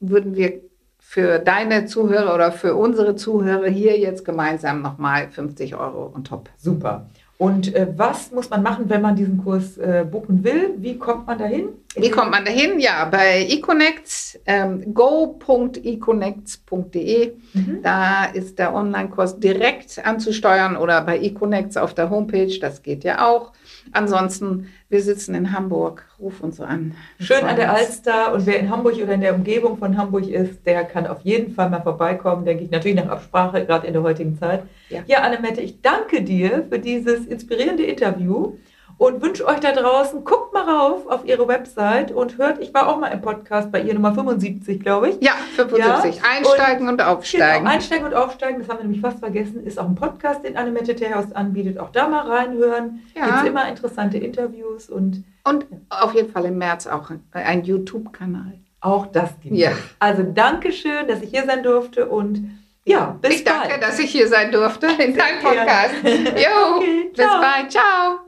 würden 0.00 0.34
wir 0.34 0.62
für 1.10 1.38
deine 1.38 1.86
Zuhörer 1.86 2.34
oder 2.34 2.52
für 2.52 2.74
unsere 2.74 3.16
Zuhörer 3.16 3.68
hier 3.68 3.98
jetzt 3.98 4.26
gemeinsam 4.26 4.82
nochmal 4.82 5.30
50 5.30 5.74
Euro 5.74 6.12
und 6.14 6.26
top. 6.26 6.50
Super. 6.58 7.06
Und 7.38 7.74
äh, 7.74 7.86
was 7.96 8.30
muss 8.30 8.50
man 8.50 8.62
machen, 8.62 8.90
wenn 8.90 9.00
man 9.00 9.16
diesen 9.16 9.42
Kurs 9.42 9.78
äh, 9.78 10.04
buchen 10.04 10.44
will? 10.44 10.74
Wie 10.76 10.98
kommt 10.98 11.26
man 11.26 11.38
dahin? 11.38 11.70
Wie 11.96 12.10
kommt 12.10 12.32
man 12.32 12.44
dahin? 12.44 12.78
Ja, 12.78 13.06
bei 13.06 13.46
eConnects, 13.48 14.38
ähm, 14.44 14.92
go.econnects.de, 14.92 17.32
mhm. 17.54 17.78
da 17.82 18.26
ist 18.26 18.58
der 18.58 18.74
Online-Kurs 18.74 19.40
direkt 19.40 20.04
anzusteuern 20.04 20.76
oder 20.76 21.00
bei 21.00 21.18
eConnects 21.20 21.78
auf 21.78 21.94
der 21.94 22.10
Homepage, 22.10 22.58
das 22.60 22.82
geht 22.82 23.04
ja 23.04 23.26
auch. 23.26 23.54
Ansonsten, 23.92 24.68
wir 24.88 25.02
sitzen 25.02 25.34
in 25.34 25.52
Hamburg, 25.52 26.04
ruf 26.18 26.40
uns 26.40 26.60
an. 26.60 26.94
Schön 27.20 27.44
an 27.44 27.56
der 27.56 27.72
Alster. 27.72 28.32
Und 28.32 28.46
wer 28.46 28.58
in 28.58 28.70
Hamburg 28.70 28.94
oder 28.94 29.14
in 29.14 29.20
der 29.20 29.34
Umgebung 29.34 29.78
von 29.78 29.96
Hamburg 29.96 30.26
ist, 30.26 30.66
der 30.66 30.84
kann 30.84 31.06
auf 31.06 31.20
jeden 31.22 31.54
Fall 31.54 31.70
mal 31.70 31.82
vorbeikommen, 31.82 32.44
denke 32.44 32.64
ich, 32.64 32.70
natürlich 32.70 32.96
nach 32.96 33.08
Absprache, 33.08 33.64
gerade 33.66 33.86
in 33.86 33.92
der 33.92 34.02
heutigen 34.02 34.38
Zeit. 34.38 34.62
Ja, 34.88 35.02
ja 35.06 35.22
Annemette, 35.22 35.60
ich 35.60 35.80
danke 35.80 36.22
dir 36.22 36.66
für 36.68 36.78
dieses 36.78 37.26
inspirierende 37.26 37.84
Interview 37.84 38.54
und 38.98 39.22
wünsche 39.22 39.46
euch 39.46 39.60
da 39.60 39.72
draußen, 39.72 40.24
guckt 40.24 40.52
mal 40.52 40.68
rauf 40.68 41.06
auf 41.06 41.24
ihre 41.24 41.46
Website 41.46 42.10
und 42.10 42.36
hört, 42.36 42.60
ich 42.60 42.74
war 42.74 42.88
auch 42.88 42.98
mal 42.98 43.08
im 43.08 43.22
Podcast 43.22 43.70
bei 43.70 43.80
ihr 43.80 43.94
Nummer 43.94 44.12
75, 44.12 44.80
glaube 44.80 45.10
ich. 45.10 45.16
Ja, 45.20 45.32
75. 45.54 46.16
Ja? 46.16 46.22
Einsteigen 46.28 46.88
und, 46.88 46.94
und 46.94 47.02
aufsteigen. 47.02 47.60
Genau, 47.60 47.70
einsteigen 47.70 48.06
und 48.06 48.14
aufsteigen, 48.14 48.58
das 48.58 48.68
haben 48.68 48.78
wir 48.78 48.82
nämlich 48.82 49.00
fast 49.00 49.20
vergessen, 49.20 49.64
ist 49.64 49.78
auch 49.78 49.86
ein 49.86 49.94
Podcast, 49.94 50.44
den 50.44 50.56
Annemette 50.56 50.96
Terhaus 50.96 51.32
anbietet. 51.32 51.78
Auch 51.78 51.90
da 51.90 52.08
mal 52.08 52.26
reinhören. 52.28 53.02
Ja. 53.14 53.24
Gibt 53.26 53.38
es 53.38 53.44
immer 53.44 53.68
interessante 53.68 54.18
Interviews 54.18 54.90
und. 54.90 55.24
Und 55.44 55.66
auf 55.88 56.14
jeden 56.14 56.30
Fall 56.30 56.44
im 56.46 56.58
März 56.58 56.86
auch 56.88 57.10
ein 57.32 57.64
YouTube-Kanal. 57.64 58.58
Auch 58.80 59.06
das 59.06 59.30
gibt 59.40 59.54
es. 59.54 59.60
Ja. 59.60 59.70
Also 59.98 60.24
danke 60.24 60.72
schön, 60.72 61.06
dass 61.06 61.22
ich 61.22 61.30
hier 61.30 61.44
sein 61.46 61.62
durfte 61.62 62.08
und 62.08 62.50
ja, 62.84 63.18
bis 63.20 63.36
ich 63.36 63.44
bald. 63.44 63.56
Ich 63.64 63.68
danke, 63.68 63.86
dass 63.86 63.98
ich 63.98 64.10
hier 64.10 64.28
sein 64.28 64.50
durfte 64.50 64.86
in 64.86 65.14
deinem 65.16 65.40
Podcast. 65.40 65.94
jo, 66.04 66.76
okay, 66.76 67.10
bis 67.14 67.26
bald. 67.26 67.70
Ciao. 67.70 68.27